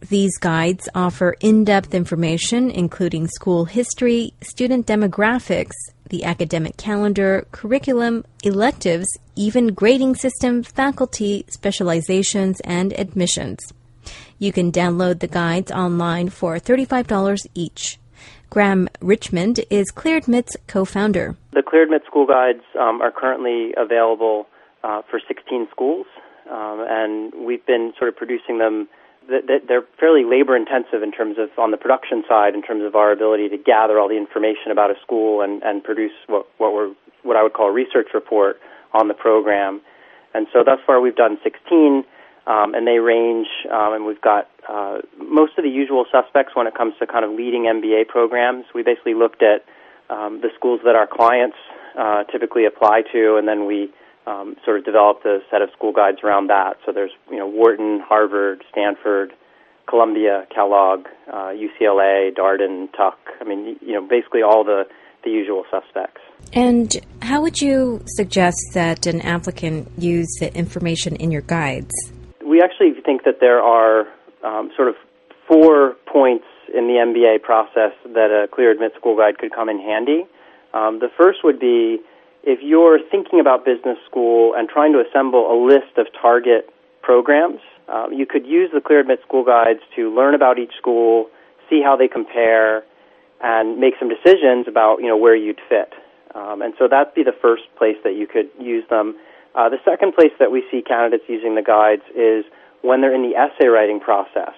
These 0.09 0.37
guides 0.39 0.89
offer 0.95 1.37
in 1.41 1.65
depth 1.65 1.95
information, 1.95 2.71
including 2.71 3.29
school 3.29 3.65
history, 3.65 4.33
student 4.41 4.87
demographics, 4.87 5.75
the 6.09 6.25
academic 6.25 6.77
calendar, 6.77 7.47
curriculum, 7.53 8.25
electives, 8.43 9.07
even 9.37 9.75
grading 9.75 10.17
system, 10.17 10.63
faculty, 10.63 11.45
specializations, 11.49 12.61
and 12.61 12.93
admissions. 12.99 13.61
You 14.39 14.53
can 14.53 14.73
download 14.73 15.21
the 15.21 15.27
guides 15.27 15.71
online 15.71 16.29
for 16.31 16.57
$35 16.57 17.47
each. 17.55 17.99
Graham 18.51 18.89
Richmond 19.01 19.61
is 19.71 19.93
ClearAdmit's 19.93 20.57
co-founder. 20.67 21.37
The 21.53 21.63
ClearAdmit 21.63 22.07
school 22.07 22.27
guides 22.27 22.63
um, 22.79 23.01
are 23.03 23.11
currently 23.11 23.73
available 23.77 24.47
uh, 24.83 25.03
for 25.11 25.21
16 25.27 25.69
schools 25.71 26.07
um, 26.51 26.85
and 26.89 27.33
we've 27.47 27.65
been 27.67 27.93
sort 27.99 28.09
of 28.09 28.17
producing 28.17 28.59
them. 28.59 28.89
They're 29.29 29.85
fairly 30.01 30.25
labor 30.25 30.57
intensive 30.57 31.03
in 31.03 31.13
terms 31.13 31.37
of 31.39 31.51
on 31.59 31.71
the 31.71 31.77
production 31.77 32.25
side, 32.27 32.55
in 32.55 32.63
terms 32.63 32.83
of 32.85 32.95
our 32.95 33.13
ability 33.13 33.51
to 33.51 33.59
gather 33.59 33.99
all 33.99 34.09
the 34.09 34.17
information 34.17 34.73
about 34.73 34.91
a 34.91 34.95
school 35.03 35.43
and, 35.43 35.63
and 35.63 35.85
produce 35.85 36.13
what 36.27 36.47
what 36.57 36.73
we're 36.73 36.95
what 37.25 37.37
I 37.37 37.43
would 37.43 37.53
call 37.53 37.69
a 37.69 37.73
research 37.73 38.09
report 38.15 38.59
on 38.95 39.09
the 39.09 39.15
program. 39.15 39.83
And 40.33 40.47
so 40.53 40.65
thus 40.65 40.79
far 40.87 41.01
we've 41.01 41.17
done 41.17 41.37
16, 41.43 42.05
um, 42.49 42.75
and 42.75 42.87
they 42.87 42.99
range, 42.99 43.47
um, 43.71 43.93
and 43.93 44.07
we've 44.07 44.21
got 44.21 44.49
uh, 44.69 44.99
most 45.19 45.59
of 45.59 45.65
the 45.65 45.71
usual 45.71 46.07
suspects 46.11 46.57
when 46.57 46.67
it 46.67 46.75
comes 46.75 46.95
to 46.99 47.07
kind 47.07 47.25
of 47.25 47.33
leading 47.33 47.65
MBA 47.65 48.09
programs. 48.09 48.65
We 48.75 48.83
basically 48.83 49.15
looked 49.15 49.43
at 49.43 49.65
um, 50.09 50.41
the 50.41 50.49
schools 50.57 50.81
that 50.85 50.97
our 50.97 51.07
clients 51.07 51.57
uh, 51.99 52.25
typically 52.25 52.65
apply 52.65 53.03
to, 53.13 53.37
and 53.37 53.47
then 53.47 53.67
we 53.67 53.93
um, 54.27 54.57
sort 54.65 54.79
of 54.79 54.87
developed 54.87 55.27
a 55.27 55.41
set 55.51 55.61
of 55.61 55.69
school 55.77 55.93
guides 55.93 56.19
around 56.25 56.49
that. 56.49 56.79
So 56.87 56.93
there's 56.93 57.11
you 57.31 57.37
know 57.37 57.47
Wharton, 57.47 58.01
Harvard, 58.01 58.65
Stanford, 58.71 59.35
Columbia, 59.87 60.47
Kellogg, 60.55 61.07
uh, 61.31 61.53
UCLA, 61.53 62.35
Darden, 62.35 62.91
Tuck. 62.97 63.19
I 63.43 63.45
mean 63.45 63.77
you 63.83 63.93
know 63.93 64.07
basically 64.07 64.43
all 64.43 64.65
the 64.65 64.85
the 65.23 65.31
usual 65.31 65.65
suspects. 65.71 66.23
And 66.55 66.97
how 67.21 67.43
would 67.43 67.61
you 67.61 68.03
suggest 68.07 68.57
that 68.73 69.07
an 69.07 69.21
applicant 69.21 69.91
use 69.99 70.33
the 70.41 70.55
information 70.57 71.17
in 71.17 71.31
your 71.31 71.43
guides? 71.43 71.93
We 72.49 72.63
actually 72.63 72.95
think 73.05 73.25
that 73.25 73.41
there 73.41 73.61
are 73.61 74.07
um, 74.43 74.71
sort 74.75 74.89
of 74.89 74.95
four 75.47 75.97
points 76.07 76.47
in 76.75 76.87
the 76.87 76.95
MBA 76.95 77.43
process 77.43 77.93
that 78.15 78.31
a 78.31 78.49
Clear 78.49 78.71
Admit 78.71 78.93
School 78.97 79.17
Guide 79.17 79.39
could 79.39 79.53
come 79.53 79.69
in 79.69 79.79
handy. 79.79 80.27
Um, 80.73 80.99
the 81.01 81.09
first 81.17 81.45
would 81.45 81.61
be 81.61 81.99
if 82.43 82.61
you're 82.63 82.99
thinking 83.11 83.41
about 83.41 83.65
business 83.65 83.99
school 84.09 84.55
and 84.55 84.69
trying 84.69 84.93
to 84.93 85.01
assemble 85.01 85.53
a 85.53 85.57
list 85.57 85.99
of 85.99 86.07
target 86.21 86.73
programs, 87.03 87.61
um, 87.89 88.13
you 88.13 88.27
could 88.27 88.47
use 88.47 88.71
the 88.73 88.81
Clear 88.81 89.01
Admit 89.01 89.21
School 89.27 89.45
Guides 89.45 89.81
to 89.97 90.15
learn 90.15 90.35
about 90.35 90.59
each 90.59 90.73
school, 90.77 91.29
see 91.69 91.83
how 91.83 91.97
they 91.97 92.09
compare, 92.09 92.85
and 93.43 93.79
make 93.79 93.95
some 93.99 94.09
decisions 94.09 94.67
about 94.67 95.01
you 95.01 95.07
know 95.07 95.17
where 95.17 95.37
you'd 95.37 95.61
fit. 95.69 95.93
Um, 96.35 96.63
and 96.63 96.75
so 96.79 96.89
that'd 96.89 97.15
be 97.15 97.23
the 97.23 97.37
first 97.41 97.65
place 97.77 97.97
that 98.05 98.15
you 98.15 98.27
could 98.27 98.49
use 98.59 98.85
them. 98.89 99.17
Uh, 99.59 99.69
the 99.69 99.83
second 99.85 100.15
place 100.15 100.31
that 100.39 100.53
we 100.53 100.63
see 100.71 100.81
candidates 100.81 101.25
using 101.27 101.57
the 101.57 101.63
guides 101.63 102.07
is 102.15 102.45
when 102.83 103.01
they're 103.01 103.15
in 103.15 103.29
the 103.29 103.35
essay 103.35 103.67
writing 103.67 103.99
process. 103.99 104.55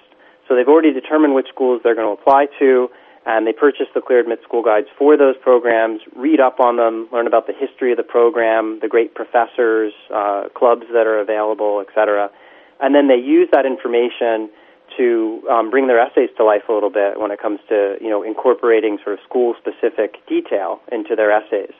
So 0.47 0.55
they've 0.55 0.67
already 0.67 0.93
determined 0.93 1.33
which 1.33 1.47
schools 1.49 1.81
they're 1.83 1.95
going 1.95 2.05
to 2.05 2.21
apply 2.21 2.45
to, 2.59 2.87
and 3.25 3.47
they 3.47 3.53
purchase 3.53 3.87
the 3.95 4.01
Clear 4.01 4.19
Admit 4.19 4.41
School 4.43 4.61
Guides 4.61 4.85
for 4.99 5.17
those 5.17 5.33
programs, 5.41 6.01
read 6.15 6.39
up 6.39 6.59
on 6.59 6.77
them, 6.77 7.09
learn 7.11 7.25
about 7.25 7.47
the 7.47 7.53
history 7.53 7.89
of 7.89 7.97
the 7.97 8.03
program, 8.03 8.77
the 8.81 8.87
great 8.87 9.15
professors, 9.15 9.91
uh, 10.13 10.49
clubs 10.53 10.85
that 10.93 11.07
are 11.07 11.19
available, 11.19 11.81
etc. 11.81 12.29
And 12.79 12.93
then 12.93 13.07
they 13.07 13.17
use 13.17 13.49
that 13.51 13.65
information 13.65 14.51
to 14.97 15.41
um, 15.49 15.71
bring 15.71 15.87
their 15.87 15.99
essays 15.99 16.29
to 16.37 16.43
life 16.43 16.69
a 16.69 16.73
little 16.73 16.91
bit 16.91 17.19
when 17.19 17.31
it 17.31 17.41
comes 17.41 17.59
to 17.69 17.95
you 18.01 18.09
know 18.09 18.21
incorporating 18.21 18.99
sort 19.03 19.17
of 19.17 19.19
school 19.25 19.55
specific 19.57 20.17
detail 20.27 20.79
into 20.91 21.15
their 21.15 21.31
essays. 21.31 21.73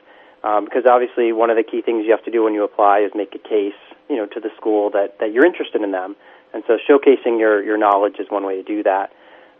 Um, 0.44 0.64
because 0.64 0.84
obviously 0.90 1.32
one 1.32 1.50
of 1.50 1.56
the 1.56 1.62
key 1.62 1.82
things 1.82 2.04
you 2.04 2.10
have 2.10 2.24
to 2.24 2.30
do 2.30 2.42
when 2.42 2.52
you 2.52 2.64
apply 2.64 3.00
is 3.00 3.12
make 3.14 3.32
a 3.34 3.38
case 3.38 3.78
you 4.10 4.16
know 4.16 4.26
to 4.26 4.40
the 4.40 4.50
school 4.56 4.90
that 4.90 5.18
that 5.20 5.32
you're 5.32 5.46
interested 5.46 5.82
in 5.82 5.92
them 5.92 6.16
and 6.52 6.62
so 6.66 6.78
showcasing 6.88 7.38
your, 7.38 7.62
your 7.62 7.78
knowledge 7.78 8.16
is 8.18 8.26
one 8.28 8.44
way 8.44 8.56
to 8.56 8.62
do 8.62 8.82
that. 8.82 9.12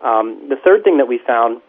Um, 0.02 0.48
the 0.48 0.56
third 0.56 0.84
thing 0.84 0.98
that 0.98 1.06
we 1.06 1.18
found 1.18 1.62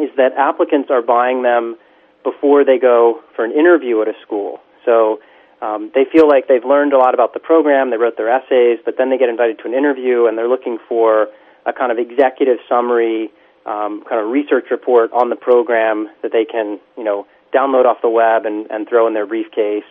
is 0.00 0.10
that 0.16 0.32
applicants 0.36 0.90
are 0.90 1.02
buying 1.02 1.42
them 1.42 1.76
before 2.24 2.64
they 2.64 2.78
go 2.78 3.22
for 3.34 3.44
an 3.44 3.52
interview 3.52 4.00
at 4.02 4.08
a 4.08 4.14
school. 4.22 4.60
So 4.84 5.20
um, 5.60 5.90
they 5.94 6.04
feel 6.10 6.28
like 6.28 6.48
they've 6.48 6.64
learned 6.64 6.92
a 6.92 6.98
lot 6.98 7.14
about 7.14 7.34
the 7.34 7.40
program, 7.40 7.90
they 7.90 7.96
wrote 7.96 8.16
their 8.16 8.30
essays, 8.30 8.78
but 8.84 8.96
then 8.98 9.10
they 9.10 9.18
get 9.18 9.28
invited 9.28 9.58
to 9.60 9.64
an 9.66 9.74
interview 9.74 10.26
and 10.26 10.36
they're 10.36 10.48
looking 10.48 10.78
for 10.88 11.28
a 11.66 11.72
kind 11.72 11.90
of 11.90 11.98
executive 11.98 12.58
summary, 12.68 13.30
um, 13.64 14.04
kind 14.08 14.20
of 14.22 14.30
research 14.30 14.66
report 14.70 15.12
on 15.12 15.30
the 15.30 15.36
program 15.36 16.08
that 16.22 16.32
they 16.32 16.44
can, 16.44 16.78
you 16.96 17.04
know, 17.04 17.26
download 17.54 17.86
off 17.86 17.98
the 18.02 18.08
web 18.08 18.44
and, 18.44 18.70
and 18.70 18.88
throw 18.88 19.06
in 19.06 19.14
their 19.14 19.26
briefcase 19.26 19.84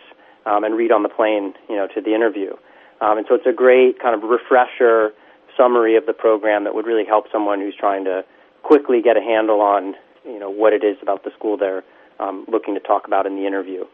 um, 0.44 0.64
and 0.64 0.76
read 0.76 0.92
on 0.92 1.02
the 1.02 1.08
plane, 1.08 1.54
you 1.68 1.76
know, 1.76 1.86
to 1.94 2.00
the 2.00 2.14
interview. 2.14 2.52
Um, 3.00 3.18
and 3.18 3.26
so 3.28 3.34
it's 3.34 3.46
a 3.46 3.52
great 3.52 4.00
kind 4.00 4.14
of 4.14 4.28
refresher 4.28 5.12
summary 5.56 5.96
of 5.96 6.06
the 6.06 6.12
program 6.12 6.64
that 6.64 6.74
would 6.74 6.86
really 6.86 7.04
help 7.04 7.26
someone 7.32 7.60
who's 7.60 7.74
trying 7.74 8.04
to 8.04 8.24
quickly 8.62 9.00
get 9.00 9.16
a 9.16 9.20
handle 9.20 9.60
on 9.60 9.94
you 10.24 10.38
know 10.38 10.50
what 10.50 10.72
it 10.72 10.84
is 10.84 10.96
about 11.02 11.24
the 11.24 11.30
school 11.38 11.56
they're 11.56 11.84
um, 12.18 12.44
looking 12.48 12.74
to 12.74 12.80
talk 12.80 13.06
about 13.06 13.26
in 13.26 13.36
the 13.36 13.46
interview. 13.46 13.84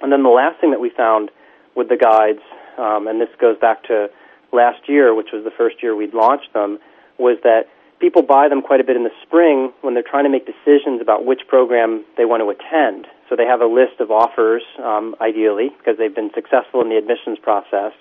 And 0.00 0.10
then 0.10 0.22
the 0.22 0.30
last 0.30 0.60
thing 0.60 0.70
that 0.70 0.80
we 0.80 0.90
found 0.90 1.30
with 1.76 1.88
the 1.88 1.96
guides, 1.96 2.40
um, 2.78 3.06
and 3.06 3.20
this 3.20 3.28
goes 3.38 3.58
back 3.58 3.84
to 3.84 4.08
last 4.52 4.88
year, 4.88 5.14
which 5.14 5.28
was 5.32 5.44
the 5.44 5.50
first 5.50 5.82
year 5.82 5.94
we'd 5.94 6.14
launched 6.14 6.52
them, 6.54 6.78
was 7.18 7.36
that 7.42 7.64
people 8.00 8.22
buy 8.22 8.48
them 8.48 8.62
quite 8.62 8.80
a 8.80 8.84
bit 8.84 8.96
in 8.96 9.04
the 9.04 9.14
spring 9.22 9.72
when 9.82 9.94
they're 9.94 10.02
trying 10.02 10.24
to 10.24 10.30
make 10.30 10.46
decisions 10.46 11.00
about 11.00 11.24
which 11.24 11.42
program 11.46 12.04
they 12.16 12.24
want 12.24 12.42
to 12.42 12.48
attend. 12.48 13.06
So 13.28 13.36
they 13.36 13.44
have 13.44 13.60
a 13.60 13.66
list 13.66 14.00
of 14.00 14.10
offers, 14.10 14.62
um, 14.82 15.14
ideally, 15.20 15.70
because 15.78 15.98
they've 15.98 16.14
been 16.14 16.30
successful 16.34 16.80
in 16.80 16.88
the 16.88 16.96
admissions 16.96 17.38
process 17.38 17.92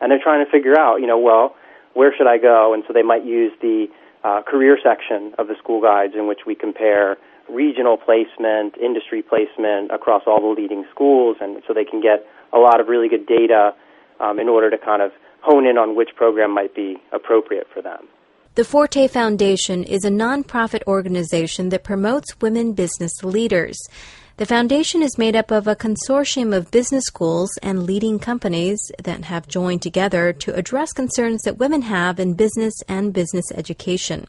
and 0.00 0.12
they're 0.12 0.22
trying 0.22 0.44
to 0.44 0.50
figure 0.50 0.78
out, 0.78 1.00
you 1.00 1.06
know, 1.06 1.18
well, 1.18 1.56
where 1.94 2.14
should 2.16 2.26
I 2.26 2.38
go? 2.38 2.74
And 2.74 2.84
so 2.86 2.92
they 2.92 3.02
might 3.02 3.24
use 3.24 3.52
the 3.60 3.86
uh, 4.22 4.42
career 4.42 4.78
section 4.82 5.32
of 5.38 5.48
the 5.48 5.54
school 5.58 5.80
guides 5.80 6.14
in 6.14 6.28
which 6.28 6.40
we 6.46 6.54
compare 6.54 7.16
regional 7.48 7.96
placement, 7.96 8.76
industry 8.76 9.22
placement 9.22 9.90
across 9.90 10.22
all 10.26 10.40
the 10.40 10.60
leading 10.60 10.84
schools, 10.90 11.36
and 11.40 11.62
so 11.66 11.72
they 11.72 11.84
can 11.84 12.00
get 12.00 12.26
a 12.52 12.58
lot 12.58 12.80
of 12.80 12.88
really 12.88 13.08
good 13.08 13.26
data 13.26 13.72
um, 14.20 14.38
in 14.38 14.48
order 14.48 14.68
to 14.68 14.78
kind 14.78 15.00
of 15.00 15.12
hone 15.40 15.66
in 15.66 15.78
on 15.78 15.94
which 15.96 16.10
program 16.16 16.52
might 16.52 16.74
be 16.74 16.96
appropriate 17.12 17.66
for 17.72 17.80
them. 17.80 18.06
The 18.56 18.64
Forte 18.64 19.06
Foundation 19.08 19.84
is 19.84 20.06
a 20.06 20.10
nonprofit 20.10 20.82
organization 20.86 21.68
that 21.68 21.84
promotes 21.84 22.40
women 22.40 22.72
business 22.72 23.12
leaders. 23.22 23.76
The 24.38 24.46
foundation 24.46 25.02
is 25.02 25.18
made 25.18 25.36
up 25.36 25.50
of 25.50 25.66
a 25.66 25.76
consortium 25.76 26.56
of 26.56 26.70
business 26.70 27.04
schools 27.04 27.50
and 27.62 27.82
leading 27.82 28.18
companies 28.18 28.78
that 29.04 29.24
have 29.24 29.46
joined 29.46 29.82
together 29.82 30.32
to 30.32 30.54
address 30.54 30.94
concerns 30.94 31.42
that 31.42 31.58
women 31.58 31.82
have 31.82 32.18
in 32.18 32.32
business 32.32 32.72
and 32.88 33.12
business 33.12 33.44
education. 33.54 34.26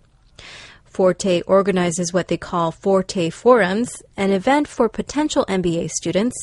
Forte 0.83 1.41
organizes 1.43 2.11
what 2.11 2.27
they 2.27 2.35
call 2.35 2.73
Forte 2.73 3.29
Forums, 3.29 4.03
an 4.17 4.31
event 4.31 4.67
for 4.67 4.89
potential 4.89 5.45
MBA 5.47 5.89
students. 5.91 6.35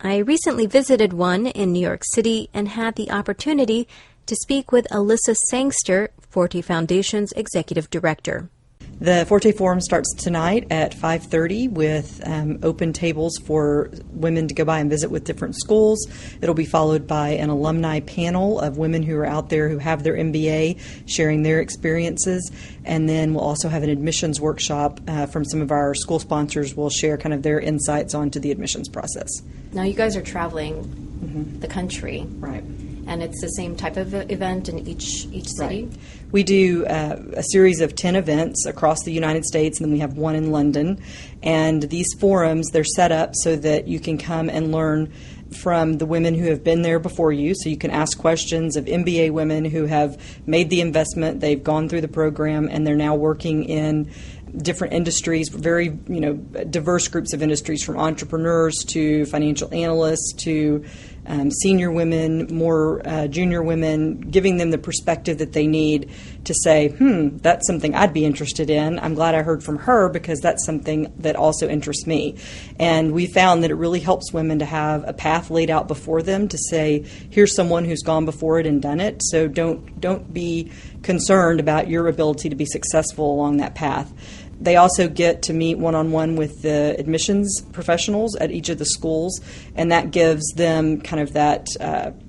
I 0.00 0.16
recently 0.16 0.66
visited 0.66 1.12
one 1.12 1.46
in 1.46 1.72
New 1.72 1.86
York 1.86 2.02
City 2.12 2.50
and 2.52 2.70
had 2.70 2.96
the 2.96 3.12
opportunity 3.12 3.86
to 4.26 4.36
speak 4.36 4.72
with 4.72 4.90
Elissa 4.90 5.34
Sangster, 5.50 6.10
Forte 6.34 6.62
Foundation's 6.62 7.30
executive 7.36 7.88
director. 7.90 8.50
The 8.98 9.24
Forte 9.28 9.52
Forum 9.52 9.80
starts 9.80 10.12
tonight 10.14 10.66
at 10.68 10.92
5:30 10.92 11.70
with 11.70 12.20
um, 12.26 12.58
open 12.64 12.92
tables 12.92 13.38
for 13.46 13.88
women 14.10 14.48
to 14.48 14.54
go 14.54 14.64
by 14.64 14.80
and 14.80 14.90
visit 14.90 15.12
with 15.12 15.22
different 15.22 15.54
schools. 15.54 16.04
It'll 16.42 16.56
be 16.56 16.64
followed 16.64 17.06
by 17.06 17.28
an 17.28 17.50
alumni 17.50 18.00
panel 18.00 18.58
of 18.58 18.78
women 18.78 19.04
who 19.04 19.16
are 19.16 19.24
out 19.24 19.48
there 19.48 19.68
who 19.68 19.78
have 19.78 20.02
their 20.02 20.16
MBA, 20.16 20.80
sharing 21.06 21.44
their 21.44 21.60
experiences, 21.60 22.50
and 22.84 23.08
then 23.08 23.32
we'll 23.32 23.44
also 23.44 23.68
have 23.68 23.84
an 23.84 23.90
admissions 23.90 24.40
workshop 24.40 25.00
uh, 25.06 25.26
from 25.26 25.44
some 25.44 25.60
of 25.60 25.70
our 25.70 25.94
school 25.94 26.18
sponsors. 26.18 26.74
Will 26.74 26.90
share 26.90 27.16
kind 27.16 27.32
of 27.32 27.44
their 27.44 27.60
insights 27.60 28.12
onto 28.12 28.40
the 28.40 28.50
admissions 28.50 28.88
process. 28.88 29.30
Now, 29.72 29.84
you 29.84 29.94
guys 29.94 30.16
are 30.16 30.22
traveling 30.22 30.82
mm-hmm. 30.82 31.60
the 31.60 31.68
country, 31.68 32.26
right? 32.40 32.64
And 33.06 33.22
it's 33.22 33.40
the 33.40 33.48
same 33.48 33.76
type 33.76 33.96
of 33.96 34.14
event 34.30 34.68
in 34.68 34.86
each 34.86 35.26
each 35.26 35.48
city. 35.48 35.84
Right. 35.84 35.98
We 36.32 36.42
do 36.42 36.84
uh, 36.86 37.22
a 37.34 37.42
series 37.42 37.80
of 37.80 37.94
ten 37.94 38.16
events 38.16 38.66
across 38.66 39.02
the 39.04 39.12
United 39.12 39.44
States, 39.44 39.78
and 39.78 39.86
then 39.86 39.92
we 39.92 40.00
have 40.00 40.16
one 40.16 40.34
in 40.34 40.50
London. 40.50 41.02
And 41.42 41.82
these 41.82 42.12
forums 42.18 42.70
they're 42.70 42.84
set 42.84 43.12
up 43.12 43.30
so 43.34 43.56
that 43.56 43.88
you 43.88 44.00
can 44.00 44.18
come 44.18 44.48
and 44.48 44.72
learn 44.72 45.12
from 45.54 45.94
the 45.94 46.06
women 46.06 46.34
who 46.34 46.46
have 46.46 46.64
been 46.64 46.82
there 46.82 46.98
before 46.98 47.32
you. 47.32 47.54
So 47.54 47.68
you 47.68 47.76
can 47.76 47.90
ask 47.90 48.18
questions 48.18 48.76
of 48.76 48.86
MBA 48.86 49.30
women 49.30 49.64
who 49.64 49.86
have 49.86 50.20
made 50.46 50.70
the 50.70 50.80
investment, 50.80 51.40
they've 51.40 51.62
gone 51.62 51.88
through 51.88 52.00
the 52.00 52.08
program, 52.08 52.68
and 52.70 52.86
they're 52.86 52.96
now 52.96 53.14
working 53.14 53.64
in 53.64 54.10
different 54.56 54.94
industries, 54.94 55.48
very 55.48 55.86
you 56.08 56.20
know 56.20 56.34
diverse 56.34 57.08
groups 57.08 57.32
of 57.32 57.42
industries, 57.42 57.82
from 57.82 57.98
entrepreneurs 57.98 58.84
to 58.88 59.26
financial 59.26 59.72
analysts 59.74 60.32
to 60.44 60.84
um, 61.26 61.50
senior 61.50 61.90
women, 61.90 62.48
more 62.54 63.06
uh, 63.06 63.26
junior 63.26 63.62
women, 63.62 64.20
giving 64.20 64.56
them 64.56 64.70
the 64.70 64.78
perspective 64.78 65.38
that 65.38 65.52
they 65.52 65.66
need 65.66 66.10
to 66.44 66.54
say, 66.54 66.88
hmm, 66.88 67.38
that's 67.38 67.66
something 67.66 67.94
I'd 67.94 68.12
be 68.12 68.24
interested 68.24 68.70
in. 68.70 68.98
I'm 68.98 69.14
glad 69.14 69.34
I 69.34 69.42
heard 69.42 69.62
from 69.62 69.78
her 69.78 70.08
because 70.08 70.40
that's 70.40 70.64
something 70.64 71.12
that 71.18 71.36
also 71.36 71.68
interests 71.68 72.06
me. 72.06 72.36
And 72.78 73.12
we 73.12 73.26
found 73.26 73.62
that 73.62 73.70
it 73.70 73.74
really 73.74 74.00
helps 74.00 74.32
women 74.32 74.58
to 74.58 74.64
have 74.64 75.08
a 75.08 75.12
path 75.12 75.50
laid 75.50 75.70
out 75.70 75.88
before 75.88 76.22
them 76.22 76.48
to 76.48 76.58
say, 76.58 77.04
here's 77.30 77.54
someone 77.54 77.84
who's 77.84 78.02
gone 78.02 78.24
before 78.24 78.58
it 78.58 78.66
and 78.66 78.82
done 78.82 79.00
it. 79.00 79.22
So 79.22 79.48
don't 79.48 80.00
don't 80.00 80.32
be 80.32 80.70
concerned 81.02 81.60
about 81.60 81.88
your 81.88 82.08
ability 82.08 82.48
to 82.48 82.56
be 82.56 82.66
successful 82.66 83.32
along 83.32 83.58
that 83.58 83.74
path. 83.74 84.12
They 84.60 84.76
also 84.76 85.08
get 85.08 85.42
to 85.42 85.52
meet 85.52 85.78
one 85.78 85.94
on 85.94 86.12
one 86.12 86.36
with 86.36 86.62
the 86.62 86.96
admissions 86.98 87.62
professionals 87.72 88.36
at 88.36 88.50
each 88.50 88.68
of 88.68 88.78
the 88.78 88.84
schools, 88.84 89.40
and 89.74 89.92
that 89.92 90.10
gives 90.10 90.52
them 90.54 91.00
kind 91.00 91.20
of 91.20 91.32
that 91.34 91.68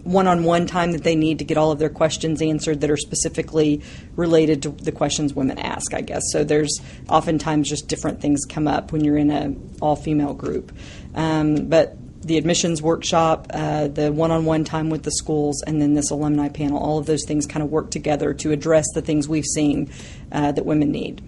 one 0.03 0.27
on 0.27 0.43
one 0.43 0.67
time 0.67 0.91
that 0.91 1.03
they 1.03 1.15
need 1.15 1.39
to 1.39 1.45
get 1.45 1.57
all 1.57 1.71
of 1.71 1.79
their 1.79 1.89
questions 1.89 2.41
answered 2.41 2.81
that 2.81 2.91
are 2.91 2.97
specifically 2.97 3.81
related 4.15 4.61
to 4.63 4.69
the 4.69 4.91
questions 4.91 5.33
women 5.33 5.57
ask, 5.59 5.93
I 5.93 6.01
guess. 6.01 6.21
So 6.31 6.43
there's 6.43 6.79
oftentimes 7.09 7.69
just 7.69 7.87
different 7.87 8.21
things 8.21 8.45
come 8.45 8.67
up 8.67 8.91
when 8.91 9.03
you're 9.03 9.17
in 9.17 9.31
an 9.31 9.77
all 9.81 9.95
female 9.95 10.33
group. 10.33 10.71
Um, 11.15 11.67
but 11.67 11.97
the 12.25 12.37
admissions 12.37 12.81
workshop, 12.81 13.47
uh, 13.51 13.87
the 13.87 14.11
one 14.11 14.31
on 14.31 14.45
one 14.45 14.63
time 14.63 14.89
with 14.89 15.03
the 15.03 15.11
schools, 15.11 15.61
and 15.67 15.79
then 15.79 15.93
this 15.93 16.09
alumni 16.09 16.49
panel, 16.49 16.79
all 16.79 16.97
of 16.97 17.05
those 17.05 17.23
things 17.23 17.45
kind 17.45 17.61
of 17.61 17.69
work 17.69 17.91
together 17.91 18.33
to 18.33 18.51
address 18.51 18.85
the 18.95 19.01
things 19.01 19.27
we've 19.27 19.45
seen 19.45 19.91
uh, 20.31 20.51
that 20.51 20.65
women 20.65 20.91
need. 20.91 21.21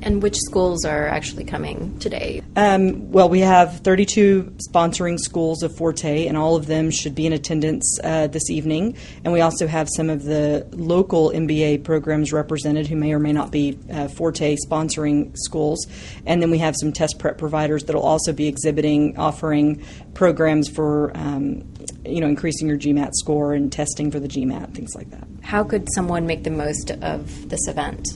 And 0.00 0.22
which 0.22 0.36
schools 0.36 0.84
are 0.84 1.08
actually 1.08 1.44
coming 1.44 1.98
today? 1.98 2.40
Um, 2.54 3.10
well, 3.10 3.28
we 3.28 3.40
have 3.40 3.80
32 3.80 4.54
sponsoring 4.70 5.18
schools 5.18 5.62
of 5.62 5.76
Forte, 5.76 6.26
and 6.26 6.36
all 6.36 6.54
of 6.54 6.66
them 6.66 6.90
should 6.90 7.14
be 7.14 7.26
in 7.26 7.32
attendance 7.32 7.98
uh, 8.04 8.28
this 8.28 8.48
evening. 8.48 8.96
And 9.24 9.32
we 9.32 9.40
also 9.40 9.66
have 9.66 9.88
some 9.96 10.08
of 10.08 10.22
the 10.22 10.66
local 10.72 11.30
MBA 11.30 11.82
programs 11.82 12.32
represented 12.32 12.86
who 12.86 12.96
may 12.96 13.12
or 13.12 13.18
may 13.18 13.32
not 13.32 13.50
be 13.50 13.78
uh, 13.92 14.08
Forte 14.08 14.56
sponsoring 14.66 15.36
schools. 15.36 15.86
And 16.26 16.40
then 16.40 16.50
we 16.50 16.58
have 16.58 16.76
some 16.78 16.92
test 16.92 17.18
prep 17.18 17.36
providers 17.38 17.84
that 17.84 17.94
will 17.94 18.02
also 18.02 18.32
be 18.32 18.46
exhibiting, 18.46 19.18
offering 19.18 19.84
programs 20.14 20.68
for. 20.68 21.16
Um, 21.16 21.64
you 22.04 22.20
know, 22.22 22.26
increasing 22.28 22.68
your 22.68 22.78
GMAT 22.78 23.10
score 23.14 23.52
and 23.52 23.70
testing 23.70 24.10
for 24.10 24.18
the 24.18 24.28
GMAT, 24.28 24.74
things 24.74 24.94
like 24.94 25.10
that. 25.10 25.26
How 25.42 25.62
could 25.62 25.86
someone 25.94 26.26
make 26.26 26.44
the 26.44 26.50
most 26.50 26.90
of 26.90 27.50
this 27.50 27.66
event? 27.68 28.06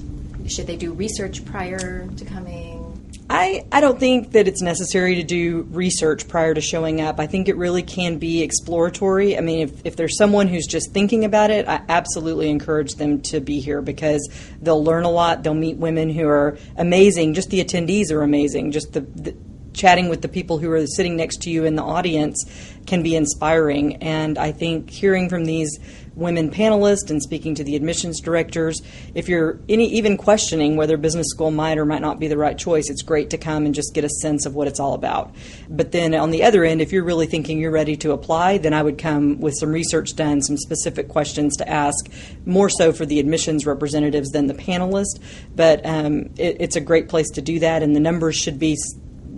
Should 0.54 0.66
they 0.66 0.76
do 0.76 0.92
research 0.92 1.44
prior 1.44 2.06
to 2.06 2.24
coming? 2.24 2.82
I, 3.30 3.64
I 3.72 3.80
don't 3.80 3.98
think 3.98 4.32
that 4.32 4.46
it's 4.46 4.60
necessary 4.60 5.14
to 5.14 5.22
do 5.22 5.66
research 5.70 6.28
prior 6.28 6.52
to 6.52 6.60
showing 6.60 7.00
up. 7.00 7.18
I 7.18 7.26
think 7.26 7.48
it 7.48 7.56
really 7.56 7.82
can 7.82 8.18
be 8.18 8.42
exploratory. 8.42 9.38
I 9.38 9.40
mean, 9.40 9.60
if, 9.60 9.86
if 9.86 9.96
there's 9.96 10.18
someone 10.18 10.48
who's 10.48 10.66
just 10.66 10.92
thinking 10.92 11.24
about 11.24 11.50
it, 11.50 11.66
I 11.66 11.80
absolutely 11.88 12.50
encourage 12.50 12.96
them 12.96 13.22
to 13.22 13.40
be 13.40 13.60
here 13.60 13.80
because 13.80 14.28
they'll 14.60 14.84
learn 14.84 15.04
a 15.04 15.10
lot. 15.10 15.42
They'll 15.42 15.54
meet 15.54 15.78
women 15.78 16.10
who 16.10 16.28
are 16.28 16.58
amazing. 16.76 17.32
Just 17.32 17.48
the 17.48 17.64
attendees 17.64 18.10
are 18.10 18.22
amazing. 18.22 18.72
Just 18.72 18.92
the, 18.92 19.00
the 19.00 19.34
chatting 19.72 20.08
with 20.08 20.22
the 20.22 20.28
people 20.28 20.58
who 20.58 20.70
are 20.70 20.86
sitting 20.86 21.16
next 21.16 21.42
to 21.42 21.50
you 21.50 21.64
in 21.64 21.76
the 21.76 21.82
audience 21.82 22.44
can 22.86 23.02
be 23.02 23.16
inspiring. 23.16 23.96
And 23.96 24.38
I 24.38 24.52
think 24.52 24.90
hearing 24.90 25.28
from 25.28 25.44
these 25.44 25.78
women 26.14 26.50
panelists 26.50 27.10
and 27.10 27.22
speaking 27.22 27.54
to 27.54 27.64
the 27.64 27.76
admissions 27.76 28.20
directors. 28.20 28.80
If 29.14 29.28
you're 29.28 29.58
any, 29.68 29.88
even 29.92 30.16
questioning 30.16 30.76
whether 30.76 30.96
business 30.96 31.28
school 31.30 31.50
might 31.50 31.78
or 31.78 31.86
might 31.86 32.02
not 32.02 32.20
be 32.20 32.28
the 32.28 32.36
right 32.36 32.56
choice, 32.56 32.90
it's 32.90 33.02
great 33.02 33.30
to 33.30 33.38
come 33.38 33.64
and 33.64 33.74
just 33.74 33.94
get 33.94 34.04
a 34.04 34.08
sense 34.20 34.44
of 34.44 34.54
what 34.54 34.68
it's 34.68 34.80
all 34.80 34.94
about. 34.94 35.34
But 35.68 35.92
then 35.92 36.14
on 36.14 36.30
the 36.30 36.44
other 36.44 36.64
end, 36.64 36.82
if 36.82 36.92
you're 36.92 37.04
really 37.04 37.26
thinking 37.26 37.58
you're 37.58 37.70
ready 37.70 37.96
to 37.96 38.12
apply, 38.12 38.58
then 38.58 38.74
I 38.74 38.82
would 38.82 38.98
come 38.98 39.40
with 39.40 39.54
some 39.58 39.72
research 39.72 40.14
done, 40.14 40.42
some 40.42 40.56
specific 40.56 41.08
questions 41.08 41.56
to 41.56 41.68
ask, 41.68 42.10
more 42.44 42.68
so 42.68 42.92
for 42.92 43.06
the 43.06 43.18
admissions 43.18 43.64
representatives 43.64 44.30
than 44.30 44.46
the 44.46 44.54
panelists. 44.54 45.18
But 45.54 45.84
um, 45.86 46.30
it, 46.36 46.56
it's 46.60 46.76
a 46.76 46.80
great 46.80 47.08
place 47.08 47.30
to 47.30 47.42
do 47.42 47.58
that, 47.60 47.82
and 47.82 47.96
the 47.96 48.00
numbers 48.00 48.36
should 48.36 48.58
be 48.58 48.76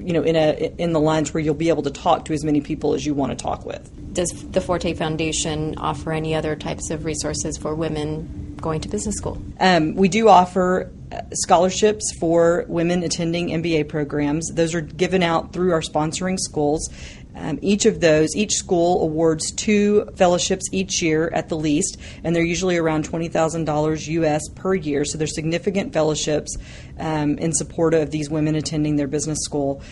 you 0.05 0.13
know 0.13 0.23
in 0.23 0.37
a 0.37 0.73
in 0.79 0.93
the 0.93 1.01
lines 1.01 1.33
where 1.33 1.43
you'll 1.43 1.55
be 1.55 1.69
able 1.69 1.83
to 1.83 1.91
talk 1.91 2.25
to 2.27 2.33
as 2.33 2.45
many 2.45 2.61
people 2.61 2.95
as 2.95 3.05
you 3.05 3.15
want 3.15 3.37
to 3.37 3.43
talk 3.43 3.65
with 3.65 3.91
does 4.15 4.31
the 4.51 4.61
Forte 4.61 4.95
Foundation 4.95 5.77
offer 5.77 6.13
any 6.13 6.35
other 6.35 6.57
types 6.57 6.91
of 6.91 7.05
resources 7.05 7.59
for 7.59 7.75
women 7.75 8.55
going 8.61 8.81
to 8.81 8.89
business 8.89 9.17
school? 9.17 9.43
Um, 9.61 9.95
we 9.95 10.09
do 10.09 10.29
offer 10.29 10.91
scholarships 11.33 12.13
for 12.19 12.65
women 12.69 13.03
attending 13.03 13.49
MBA 13.49 13.89
programs. 13.89 14.51
Those 14.55 14.75
are 14.75 14.81
given 14.81 15.23
out 15.23 15.53
through 15.53 15.73
our 15.73 15.81
sponsoring 15.81 16.39
schools. 16.39 16.89
Um, 17.37 17.59
each 17.63 17.85
of 17.85 18.01
those, 18.01 18.37
each 18.37 18.53
school 18.53 19.03
awards 19.03 19.51
two 19.51 20.09
fellowships 20.15 20.67
each 20.71 21.03
year 21.03 21.31
at 21.35 21.49
the 21.49 21.57
least, 21.57 21.97
and 22.23 22.35
they're 22.35 22.45
usually 22.45 22.77
around 22.77 23.09
$20,000 23.09 24.07
US 24.07 24.43
per 24.55 24.75
year. 24.75 25.05
So 25.05 25.19
they're 25.19 25.27
significant 25.27 25.93
fellowships 25.93 26.57
um, 26.99 27.37
in 27.39 27.53
support 27.53 27.93
of 27.93 28.13
these 28.13 28.31
women 28.31 28.55
attending 28.55 28.97
their 28.97 29.09
business 29.09 29.41
school 29.43 29.83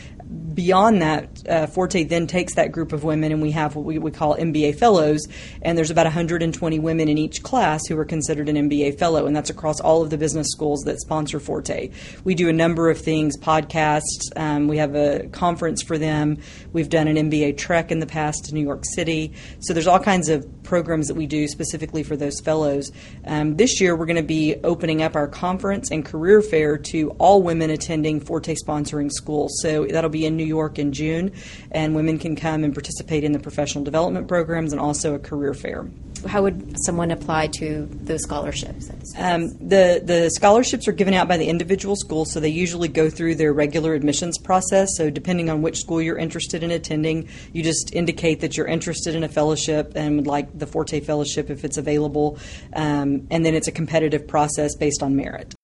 beyond 0.55 1.03
that, 1.03 1.49
uh, 1.49 1.67
Forte 1.67 2.05
then 2.05 2.27
takes 2.27 2.55
that 2.55 2.73
group 2.73 2.93
of 2.93 3.05
women, 3.05 3.33
and 3.33 3.43
we 3.43 3.51
have 3.53 3.77
what 3.77 3.85
we, 3.85 4.11
call 4.11 4.37
MBA 4.37 4.79
fellows, 4.79 5.27
and 5.63 5.77
there's 5.77 5.91
about 5.91 6.07
120 6.07 6.79
women 6.79 7.09
in 7.09 7.19
each 7.19 7.43
class 7.43 7.87
who 7.89 7.99
are 7.99 8.05
considered 8.05 8.49
an 8.49 8.57
MBA 8.69 8.99
fellow, 8.99 9.27
and 9.27 9.35
that's 9.35 9.51
across 9.51 9.81
all 9.81 10.03
of 10.03 10.11
the 10.11 10.19
business 10.19 10.49
schools 10.51 10.83
that 10.83 11.01
sponsor 11.01 11.41
Forte. 11.41 11.91
We 12.25 12.35
do 12.35 12.49
a 12.49 12.53
number 12.53 12.91
of 12.91 12.99
things, 12.99 13.39
podcasts. 13.39 14.31
Um, 14.37 14.69
we 14.69 14.77
have 14.79 14.95
a 14.95 15.29
conference 15.29 15.83
for 15.83 15.99
them. 15.99 16.39
We've 16.73 16.89
done 16.89 17.09
an 17.09 17.17
MBA 17.17 17.57
trek 17.57 17.91
in 17.91 18.01
the 18.01 18.07
past 18.07 18.47
to 18.47 18.55
New 18.55 18.63
York 18.63 18.85
City. 18.95 19.33
So 19.61 19.73
there's 19.73 19.87
all 19.87 19.99
kinds 19.99 20.29
of 20.29 20.47
programs 20.63 21.09
that 21.09 21.15
we 21.15 21.27
do 21.27 21.49
specifically 21.49 22.03
for 22.03 22.17
those 22.17 22.41
fellows. 22.41 22.91
Um, 23.25 23.57
this 23.57 23.81
year, 23.81 23.97
we're 23.97 24.07
going 24.07 24.17
to 24.17 24.23
be 24.23 24.57
opening 24.65 25.03
up 25.03 25.17
our 25.17 25.29
conference 25.29 25.91
and 25.91 26.05
career 26.05 26.43
fair 26.43 26.79
to 26.79 27.11
all 27.19 27.43
women 27.43 27.71
attending 27.71 28.21
Forte 28.21 28.55
sponsoring 28.55 29.11
schools. 29.11 29.59
So 29.63 29.87
that'll 29.87 30.11
be 30.11 30.22
in 30.25 30.37
New 30.37 30.45
York 30.45 30.79
in 30.79 30.93
June, 30.93 31.33
and 31.71 31.95
women 31.95 32.19
can 32.19 32.37
come 32.37 32.65
and 32.65 32.75
participate 32.75 33.25
in 33.25 33.33
the 33.33 33.39
professional 33.39 33.85
development 33.85 34.29
programs 34.29 34.73
and 34.73 34.81
also 34.81 35.15
a 35.15 35.19
career 35.19 35.55
fair. 35.55 35.87
How 36.27 36.43
would 36.43 36.77
someone 36.85 37.11
apply 37.11 37.49
to 37.49 37.89
those 37.91 38.23
scholarships? 38.23 38.91
Um, 39.19 39.49
the 39.59 40.01
the 40.05 40.31
scholarships 40.31 40.87
are 40.87 40.93
given 40.93 41.15
out 41.15 41.27
by 41.27 41.37
the 41.37 41.49
individual 41.49 41.97
school, 41.97 42.25
so 42.25 42.39
they 42.39 42.49
usually 42.49 42.89
go 42.89 43.11
through 43.11 43.35
their 43.35 43.53
regular 43.53 43.95
admissions 43.95 44.39
process. 44.39 44.89
So 44.97 45.11
depending 45.11 45.51
on 45.51 45.63
which 45.63 45.79
school 45.79 46.01
you're 46.01 46.19
interested 46.19 46.63
in 46.63 46.71
attending, 46.71 47.29
you 47.53 47.63
just 47.65 47.93
indicate 47.95 48.41
that 48.41 48.57
you're 48.57 48.69
interested 48.69 49.17
in 49.17 49.25
a 49.25 49.29
fellowship 49.29 49.93
and 49.97 50.17
would 50.17 50.27
like 50.29 50.57
the 50.57 50.67
Forte 50.67 51.01
Fellowship 51.01 51.51
if 51.51 51.65
it's 51.65 51.77
available, 51.77 52.39
um, 52.75 53.27
and 53.31 53.45
then 53.45 53.55
it's 53.55 53.69
a 53.69 53.73
competitive 53.73 54.29
process 54.29 54.77
based 54.77 55.03
on 55.03 55.17
merit. 55.17 55.55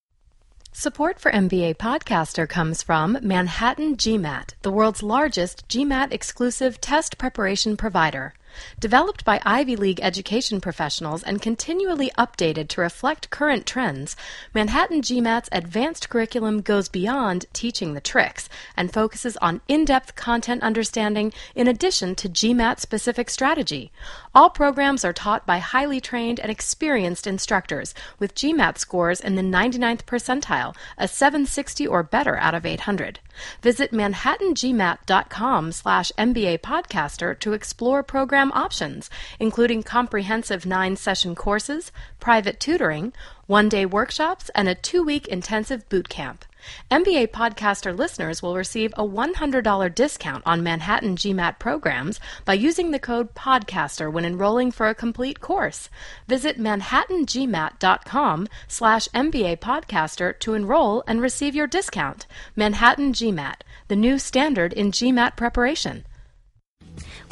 Support 0.79 1.19
for 1.19 1.33
MBA 1.33 1.75
Podcaster 1.75 2.49
comes 2.49 2.85
from 2.85 3.19
Manhattan 3.21 3.97
GMAT, 3.97 4.55
the 4.63 4.71
world's 4.71 5.03
largest 5.03 5.67
GMAT 5.67 6.13
exclusive 6.13 6.81
test 6.81 7.19
preparation 7.19 7.77
provider. 7.77 8.33
Developed 8.81 9.25
by 9.25 9.41
Ivy 9.45 9.77
League 9.77 10.01
education 10.03 10.61
professionals 10.61 11.23
and 11.23 11.43
continually 11.43 12.11
updated 12.19 12.69
to 12.69 12.81
reflect 12.81 13.31
current 13.31 13.67
trends, 13.67 14.17
Manhattan 14.55 15.03
GMAT's 15.03 15.49
advanced 15.53 16.09
curriculum 16.09 16.61
goes 16.61 16.89
beyond 16.89 17.47
teaching 17.53 17.95
the 17.95 18.01
tricks 18.01 18.49
and 18.77 18.93
focuses 18.93 19.37
on 19.39 19.61
in 19.69 19.85
depth 19.85 20.15
content 20.15 20.63
understanding 20.63 21.33
in 21.55 21.69
addition 21.69 22.15
to 22.17 22.29
GMAT 22.29 22.81
specific 22.81 23.31
strategy. 23.31 23.93
All 24.35 24.51
programs 24.51 25.05
are 25.05 25.13
taught 25.13 25.47
by 25.47 25.59
highly 25.59 26.01
trained 26.01 26.41
and 26.41 26.51
experienced 26.51 27.27
instructors 27.27 27.95
with 28.19 28.35
GMAT 28.35 28.79
scores 28.79 29.21
in 29.21 29.37
the 29.37 29.43
99th 29.43 30.05
percentile, 30.05 30.75
a 30.97 31.07
760 31.07 31.87
or 31.87 32.03
better 32.03 32.37
out 32.39 32.55
of 32.55 32.67
800. 32.67 33.21
Visit 33.63 33.93
manhattangmat.com 33.93 35.73
slash 35.73 36.13
MBA 36.19 36.59
podcaster 36.61 37.39
to 37.41 37.53
explore 37.53 38.03
program 38.03 38.53
options, 38.53 39.11
including 39.39 39.83
comprehensive 39.83 40.67
nine-session 40.67 41.35
courses, 41.35 41.93
private 42.21 42.59
tutoring, 42.59 43.13
one-day 43.47 43.87
workshops, 43.87 44.51
and 44.55 44.69
a 44.69 44.75
two-week 44.75 45.27
intensive 45.29 45.89
boot 45.89 46.09
camp. 46.09 46.45
MBA 46.91 47.29
podcaster 47.29 47.97
listeners 47.97 48.43
will 48.43 48.57
receive 48.57 48.93
a 48.97 49.05
$100 49.05 49.95
discount 49.95 50.43
on 50.47 50.63
Manhattan 50.63 51.17
GMAT 51.17 51.59
programs 51.59 52.19
by 52.45 52.55
using 52.55 52.91
the 52.91 52.99
code 52.99 53.35
PODCASTER 53.35 54.13
when 54.13 54.25
enrolling 54.25 54.71
for 54.71 54.89
a 54.89 54.95
complete 54.95 55.41
course. 55.41 55.89
Visit 56.27 56.59
manhattangmat.com 56.59 58.49
slash 58.67 59.09
MBA 59.09 59.59
podcaster 59.59 60.39
to 60.41 60.55
enroll 60.55 61.05
and 61.07 61.21
receive 61.21 61.55
your 61.55 61.67
discount. 61.67 62.27
Manhattan 62.57 63.13
GMAT, 63.13 63.61
the 63.89 63.97
new 63.97 64.19
standard 64.19 64.73
in 64.73 64.91
GMAT 64.91 65.37
preparation. 65.37 66.05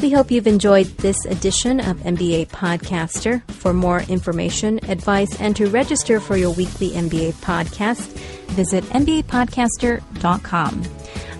We 0.00 0.10
hope 0.10 0.30
you've 0.30 0.46
enjoyed 0.46 0.86
this 0.98 1.16
edition 1.24 1.80
of 1.80 1.96
MBA 1.98 2.48
Podcaster. 2.48 3.42
For 3.50 3.72
more 3.72 4.02
information, 4.02 4.78
advice, 4.90 5.40
and 5.40 5.56
to 5.56 5.68
register 5.68 6.20
for 6.20 6.36
your 6.36 6.50
weekly 6.50 6.90
MBA 6.90 7.32
podcast, 7.34 8.06
visit 8.50 8.84
MBApodcaster.com. 8.84 10.82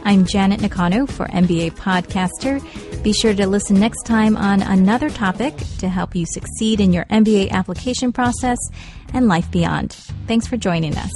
I'm 0.05 0.25
Janet 0.25 0.63
Nakano 0.63 1.07
for 1.07 1.27
MBA 1.27 1.73
Podcaster. 1.73 2.63
Be 3.03 3.13
sure 3.13 3.35
to 3.35 3.47
listen 3.47 3.79
next 3.79 4.05
time 4.05 4.37
on 4.37 4.63
another 4.63 5.11
topic 5.11 5.55
to 5.79 5.89
help 5.89 6.17
you 6.17 6.25
succeed 6.27 6.81
in 6.81 6.93
your 6.93 7.05
MBA 7.07 7.51
application 7.51 8.13
process 8.13 8.59
and 9.13 9.29
life 9.29 9.51
beyond. 9.51 9.93
Thanks 10.27 10.47
for 10.47 10.57
joining 10.57 10.97
us. 10.97 11.13